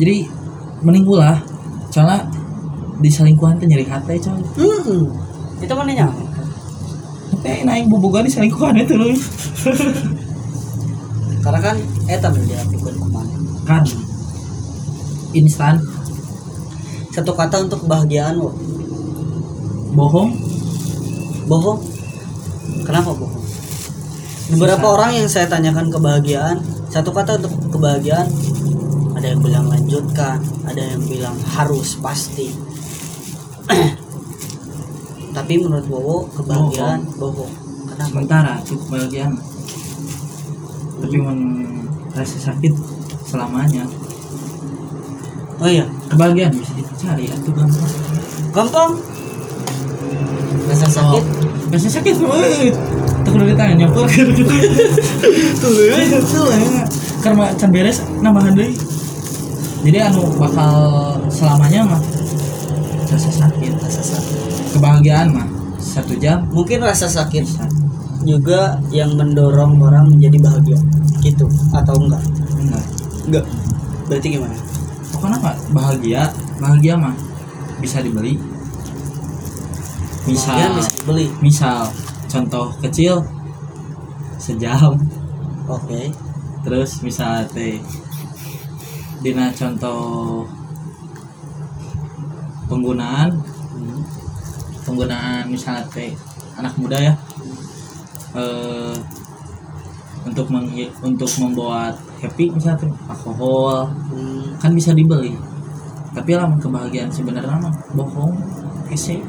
jadi 0.00 0.26
mending 0.82 1.06
ulah. 1.06 1.38
Soalnya 1.92 2.26
di 3.02 3.10
selingkuhan 3.10 3.58
teh 3.58 3.66
nyeri 3.66 3.84
hati 3.84 4.22
coy 4.22 4.38
hmm. 4.38 5.02
itu 5.58 5.72
mana 5.74 5.92
nyampe 5.92 6.22
tapi 7.42 7.66
naik 7.66 7.90
bobogan 7.90 8.22
di 8.22 8.30
selingkuhan 8.30 8.78
itu 8.78 8.94
loh 8.94 9.10
karena 11.42 11.58
kan 11.58 11.76
eta 12.06 12.30
udah 12.30 12.44
dilakukan 12.46 12.94
ke 12.94 13.06
mana. 13.10 13.34
Kan. 13.66 13.82
Instan. 15.34 15.74
Satu 17.12 17.34
kata 17.34 17.66
untuk 17.66 17.84
kebahagiaan 17.84 18.38
wo 18.38 18.54
bohong. 19.98 20.30
Bohong? 21.50 21.80
Kenapa 22.86 23.10
bohong? 23.12 23.42
Beberapa 24.54 24.86
Susah. 24.86 24.94
orang 24.94 25.10
yang 25.18 25.28
saya 25.28 25.46
tanyakan 25.50 25.90
kebahagiaan 25.90 26.56
satu 26.92 27.10
kata 27.10 27.40
untuk 27.40 27.52
kebahagiaan 27.72 28.28
ada 29.16 29.26
yang 29.32 29.40
bilang 29.40 29.64
lanjutkan 29.64 30.44
ada 30.68 30.82
yang 30.82 31.00
bilang 31.08 31.32
harus 31.56 31.96
pasti 31.96 32.52
tapi 35.36 35.52
menurut 35.60 35.86
Bowo 35.88 36.16
kebahagiaan 36.32 37.00
bohong, 37.16 37.52
kenapa? 37.88 38.08
Sementara 38.08 38.52
itu 38.60 38.74
kebahagiaan. 38.76 39.32
Tapi 41.02 41.16
men 41.18 41.38
rasa 42.12 42.38
sakit 42.52 42.72
selamanya. 43.26 43.84
Oh 45.62 45.68
iya. 45.70 45.86
Kebahagiaan 46.10 46.52
bisa 46.54 46.72
dicari 46.76 47.26
itu 47.30 47.50
gampang. 47.50 47.92
Gampang. 48.52 48.90
Rasa 50.68 50.86
sakit. 50.86 51.24
Rasa 51.72 51.88
sakit 51.88 52.16
woi. 52.20 52.70
Tak 53.22 53.32
udah 53.32 53.46
ditanya 53.48 53.74
nyempur 53.86 54.06
gitu 54.12 54.44
tuh 55.62 56.20
tuh 56.20 56.46
karena 57.22 57.54
can 57.54 57.70
beres 57.70 58.02
nambahan 58.18 58.52
deui 58.58 58.74
jadi 59.86 60.10
anu 60.10 60.26
bakal 60.38 60.74
selamanya 61.30 61.86
mah 61.86 62.02
rasa 63.12 63.30
sakit 63.30 63.72
rasa 63.76 64.02
sakit 64.02 64.38
kebahagiaan 64.72 65.28
mah 65.36 65.62
satu 65.82 66.14
jam. 66.16 66.48
Mungkin 66.48 66.80
rasa 66.80 67.10
sakit 67.10 67.44
juga 68.24 68.80
yang 68.94 69.12
mendorong 69.18 69.76
orang 69.82 70.08
menjadi 70.08 70.38
bahagia. 70.40 70.78
Gitu 71.20 71.44
atau 71.74 71.94
enggak? 72.00 72.22
Enggak. 72.56 72.84
Enggak. 73.28 73.44
Berarti 74.08 74.26
gimana? 74.32 74.56
Pokoknya 75.12 75.38
mah 75.42 75.56
bahagia. 75.74 76.22
Bahagia 76.62 76.94
mah 76.96 77.14
bisa 77.82 78.00
dibeli. 78.00 78.40
Misal. 80.24 80.54
Bahagia 80.54 80.68
bisa 80.78 80.90
dibeli. 81.02 81.26
Misal 81.44 81.80
contoh 82.30 82.72
kecil. 82.80 83.20
Sejam. 84.40 84.96
Oke. 85.68 86.14
Terus 86.62 87.02
misal 87.04 87.44
teh. 87.50 87.82
Dina 89.22 89.54
contoh 89.54 90.42
penggunaan 92.72 93.30
Hmm. 93.72 94.00
penggunaan 94.88 95.44
misalnya 95.52 95.84
teh 95.92 96.16
anak 96.56 96.72
muda 96.80 96.96
ya 96.96 97.14
eh 98.32 98.96
untuk 100.24 100.46
menghi- 100.48 100.92
untuk 101.04 101.28
membuat 101.42 101.98
happy 102.22 102.48
misalnya 102.56 102.88
alkohol 103.10 103.92
Hmm. 104.08 104.56
kan 104.56 104.72
bisa 104.72 104.96
dibeli 104.96 105.36
tapi 106.16 106.36
lamun 106.36 106.56
kebahagiaan 106.60 107.12
sebenarnya 107.12 107.56
mah 107.60 107.74
bohong 107.92 108.32
hese 108.88 109.20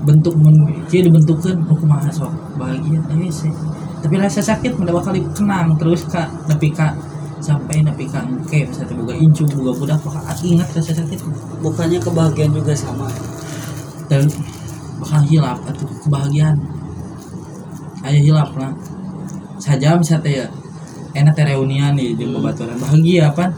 bentuk 0.00 0.32
men 0.40 0.56
dia 0.88 1.04
dibentukkan 1.04 1.56
aku 1.68 1.84
mah 1.84 2.00
sok 2.08 2.32
bahagia 2.56 3.00
eh, 3.12 3.28
tapi 4.00 4.14
rasa 4.16 4.40
sakit 4.40 4.80
mendapat 4.80 5.12
kali 5.12 5.20
kenang 5.36 5.76
terus 5.76 6.08
kak 6.08 6.24
nepi 6.48 6.72
kak 6.72 6.96
sampai 7.40 7.80
nepi 7.80 8.04
kak 8.04 8.24
engke 8.28 8.68
misalnya 8.68 8.94
boga 9.00 9.14
incu 9.16 9.48
boga 9.48 9.72
budak 9.72 9.98
bakal 10.04 10.22
ingat 10.44 10.68
rasa 10.76 10.92
sakit 10.92 11.20
bukannya 11.64 11.98
kebahagiaan 11.98 12.52
juga 12.52 12.72
sama? 12.76 13.08
Dan 14.12 14.28
bakal 15.00 15.20
hilap 15.24 15.58
atau 15.64 15.88
kebahagiaan. 16.04 16.56
Ayo 18.04 18.18
hilap 18.32 18.52
lah. 18.56 18.72
Saja 19.60 19.96
misalnya 19.96 20.44
ya. 20.44 20.46
Enak 21.10 21.34
teh 21.34 21.42
reunian 21.42 21.98
nih 21.98 22.14
di 22.14 22.22
Hmm. 22.22 22.38
babaturan 22.38 22.78
bahagia 22.78 23.34
apa? 23.34 23.50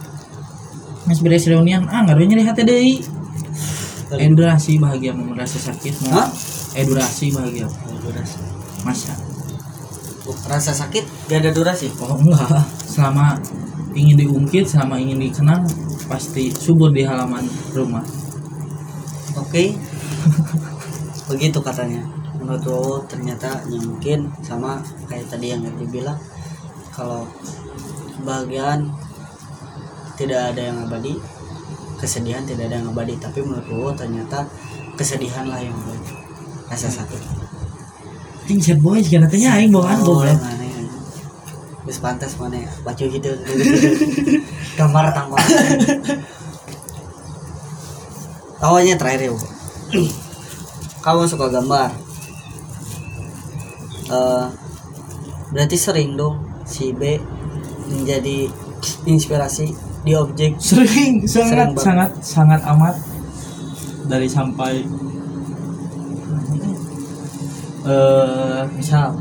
Mas 1.04 1.20
beres 1.20 1.44
reunian. 1.50 1.84
Ah 1.90 2.06
nggak 2.06 2.22
nyeri 2.22 2.46
hati 2.46 2.62
deh. 2.64 3.02
Endurasi 4.12 4.78
bahagia 4.80 5.12
mau 5.12 5.26
merasa 5.32 5.58
sakit 5.58 6.06
mau. 6.08 6.28
Edurasi 6.76 7.32
bahagia. 7.32 7.68
Durasi. 8.00 8.38
Masa? 8.84 9.14
Rasa 10.48 10.72
sakit? 10.72 11.28
Gak 11.28 11.42
ada 11.42 11.50
durasi? 11.50 11.90
Oh 11.98 12.16
enggak. 12.16 12.62
Selama 12.86 13.36
ingin 13.92 14.16
diungkit 14.26 14.64
selama 14.68 14.98
ingin 14.98 15.20
dikenang 15.20 15.64
pasti 16.09 16.52
subur 16.52 16.92
di 16.92 17.05
halaman 17.05 17.44
rumah. 17.72 18.05
Oke. 19.38 19.76
Begitu 21.31 21.59
katanya. 21.62 22.02
Menurut 22.37 22.64
Wowo 22.66 22.94
ternyata 23.07 23.62
ya 23.70 23.78
mungkin 23.78 24.26
sama 24.42 24.83
kayak 25.07 25.31
tadi 25.31 25.55
yang 25.55 25.62
dibilang 25.78 26.18
kalau 26.90 27.22
kebahagiaan 28.18 28.90
tidak 30.18 30.52
ada 30.52 30.74
yang 30.74 30.83
abadi 30.85 31.14
kesedihan 32.02 32.42
tidak 32.42 32.66
ada 32.66 32.83
yang 32.83 32.90
abadi. 32.90 33.14
Tapi 33.22 33.38
menurut 33.46 33.66
Wowo 33.70 33.90
ternyata 33.94 34.42
kesedihan 34.98 35.46
lah 35.46 35.62
yang 35.62 35.70
abadi. 35.70 36.11
Rasa 36.66 36.90
sakit. 36.90 37.22
Ting 38.50 38.59
sad 38.59 38.83
boys 38.83 39.07
kan 39.07 39.22
katanya 39.31 39.55
aing 39.55 39.70
bawaan 39.70 40.02
Oh, 40.02 40.18
Geus 41.82 41.98
pantas 41.98 42.38
mana 42.38 42.62
ya? 42.62 42.70
Baca 42.86 43.04
gitu. 43.04 43.30
Gambar 44.78 45.04
tanggal. 45.10 45.38
Awalnya 48.62 48.94
terakhir 48.94 49.30
ya. 49.30 49.34
Kamu 51.04 51.26
suka 51.26 51.50
gambar. 51.50 51.90
Eh, 54.12 54.46
berarti 55.50 55.76
sering 55.76 56.14
dong 56.14 56.62
si 56.62 56.94
B 56.94 57.18
menjadi 57.90 58.46
inspirasi 59.06 59.74
di 60.02 60.12
objek 60.18 60.58
sering 60.58 61.22
sangat 61.26 61.70
banget. 61.74 61.82
sangat 61.82 62.10
sangat 62.22 62.60
amat 62.66 62.94
dari 64.10 64.26
sampai 64.26 64.82
eh 67.82 68.62
misal 68.74 69.14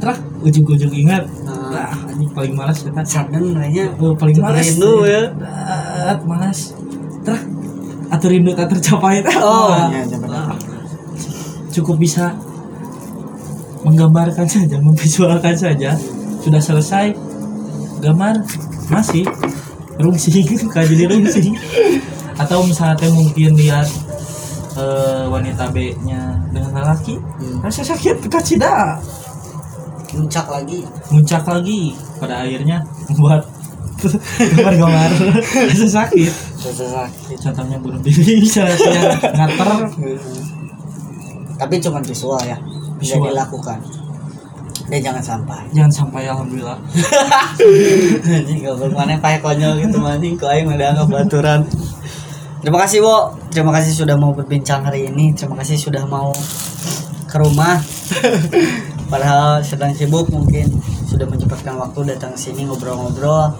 truk 0.00 0.18
ujung-ujung 0.40 0.92
ingat. 0.96 1.28
Nah. 1.44 1.92
ah 1.92 1.94
ini 2.16 2.26
paling 2.32 2.56
malas 2.56 2.82
kita 2.82 3.04
sadeng 3.04 3.54
kayaknya 3.54 3.92
oh, 4.00 4.16
paling 4.16 4.36
malas. 4.40 4.74
Rindu 4.74 5.04
ya. 5.06 5.22
Ah, 5.44 6.16
malas. 6.24 6.72
Truk 7.22 7.42
atau 8.10 8.26
rindu 8.26 8.50
tak 8.58 8.74
tercapai 8.74 9.22
Oh, 9.38 9.70
Ah, 9.70 9.92
ah. 10.26 10.50
cukup 11.70 12.00
bisa 12.00 12.34
menggambarkan 13.86 14.48
saja 14.48 14.80
memvisualkan 14.82 15.54
saja. 15.54 15.94
Sudah 16.40 16.58
selesai 16.58 17.14
gambar 18.00 18.40
masih. 18.88 19.28
Rungsing 20.00 20.56
kayak 20.72 20.88
jadi 20.90 21.04
rungsing. 21.12 21.54
Atau 22.40 22.64
misalnya 22.64 23.12
mungkin 23.12 23.52
lihat 23.52 23.84
eh, 24.80 25.24
wanita 25.28 25.68
B 25.70 25.92
nya 26.08 26.40
dengan 26.48 26.72
lelaki. 26.72 27.20
Hmm. 27.20 27.60
rasa 27.60 27.84
sakit 27.84 28.26
kacida 28.32 28.96
Puncak 30.10 30.46
lagi. 30.46 30.82
muncak 31.08 31.42
lagi 31.42 31.94
pada 32.18 32.42
akhirnya 32.42 32.82
membuat 33.06 33.46
gambar-gambar 34.40 35.10
rasa 35.68 35.86
sakit 35.86 36.32
Rasa 36.56 36.86
sakit. 36.88 37.36
contohnya 37.38 37.76
bunuh 37.76 38.00
diri 38.00 38.38
misalnya 38.42 38.74
yang 38.74 39.12
ngater 39.36 39.68
Tapi 41.54 41.74
cuma 41.78 42.00
visual 42.00 42.40
ya. 42.40 42.56
Bisa 42.96 43.16
dilakukan. 43.16 43.76
Dan 44.88 44.98
jangan 44.98 45.22
sampai. 45.22 45.60
jangan 45.70 45.92
sampai 45.92 46.26
alhamdulillah 46.26 46.74
Anjing 48.34 48.64
goblok 48.64 48.90
mana 48.90 49.14
kayak 49.20 49.38
konyol 49.38 49.78
gitu 49.78 50.02
anjing 50.02 50.34
kok 50.34 50.50
aing 50.50 50.66
udah 50.66 50.90
anggap 50.90 51.06
baturan. 51.06 51.60
Terima 52.60 52.76
kasih, 52.82 52.98
Bo. 53.00 53.32
Terima 53.48 53.72
kasih 53.72 53.92
sudah 53.94 54.16
mau 54.16 54.34
berbincang 54.34 54.82
hari 54.82 55.08
ini. 55.08 55.32
Terima 55.32 55.56
kasih 55.56 55.78
sudah 55.78 56.04
mau 56.04 56.28
ke 57.24 57.36
rumah. 57.38 57.78
Padahal 59.10 59.58
sedang 59.58 59.90
sibuk 59.90 60.30
mungkin 60.30 60.70
sudah 61.10 61.26
menyempatkan 61.26 61.74
waktu 61.74 62.14
datang 62.14 62.38
sini 62.38 62.62
ngobrol-ngobrol. 62.62 63.50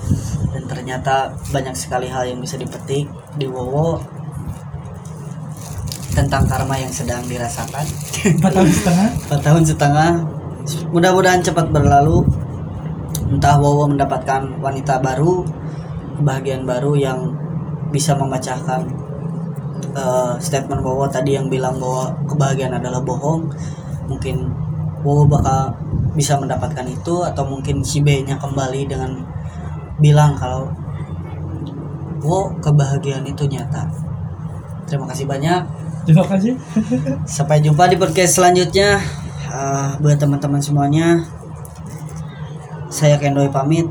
Dan 0.54 0.62
ternyata 0.70 1.34
banyak 1.50 1.74
sekali 1.74 2.06
hal 2.06 2.22
yang 2.30 2.38
bisa 2.38 2.54
dipetik 2.54 3.10
di 3.34 3.46
Wowo 3.50 3.98
tentang 6.14 6.46
karma 6.46 6.78
yang 6.78 6.94
sedang 6.94 7.26
dirasakan. 7.26 7.82
empat 8.38 8.52
tahun 8.54 8.70
setengah? 8.70 9.08
Empat 9.26 9.40
tahun 9.42 9.62
setengah. 9.66 10.10
Mudah-mudahan 10.94 11.42
cepat 11.42 11.66
berlalu. 11.74 12.22
Entah 13.30 13.58
Wowo 13.58 13.90
mendapatkan 13.90 14.62
wanita 14.62 15.02
baru 15.02 15.42
kebahagiaan 16.22 16.62
baru 16.62 16.94
yang 16.94 17.18
bisa 17.90 18.14
memecahkan 18.14 18.86
eh, 19.98 20.32
statement 20.38 20.82
Wowo 20.86 21.10
tadi 21.10 21.34
yang 21.34 21.50
bilang 21.50 21.82
bahwa 21.82 22.14
kebahagiaan 22.30 22.78
adalah 22.78 23.02
bohong. 23.02 23.50
Mungkin 24.06 24.59
Wowo 25.00 25.24
bakal 25.24 25.72
bisa 26.12 26.36
mendapatkan 26.36 26.84
itu 26.84 27.24
atau 27.24 27.44
mungkin 27.48 27.80
si 27.80 28.04
B 28.04 28.26
nya 28.26 28.36
kembali 28.36 28.84
dengan 28.90 29.16
bilang 30.00 30.36
kalau 30.36 30.68
Wo 32.20 32.52
kebahagiaan 32.60 33.24
itu 33.24 33.48
nyata 33.48 33.88
terima 34.84 35.08
kasih 35.08 35.24
banyak 35.24 35.62
terima 36.04 36.26
kasih 36.28 36.52
Sampai 37.36 37.60
jumpa 37.60 37.86
di 37.88 37.96
podcast 38.00 38.40
selanjutnya. 38.40 39.00
Eh, 39.50 39.90
buat 39.98 40.14
teman-teman 40.14 40.62
semuanya, 40.62 41.26
saya 42.86 43.18
Kendoy 43.18 43.50
pamit 43.50 43.86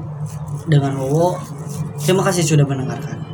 dengan 0.71 0.95
Wowo. 0.95 1.35
Terima 1.99 2.23
kasih 2.23 2.47
sudah 2.47 2.63
mendengarkan. 2.63 3.28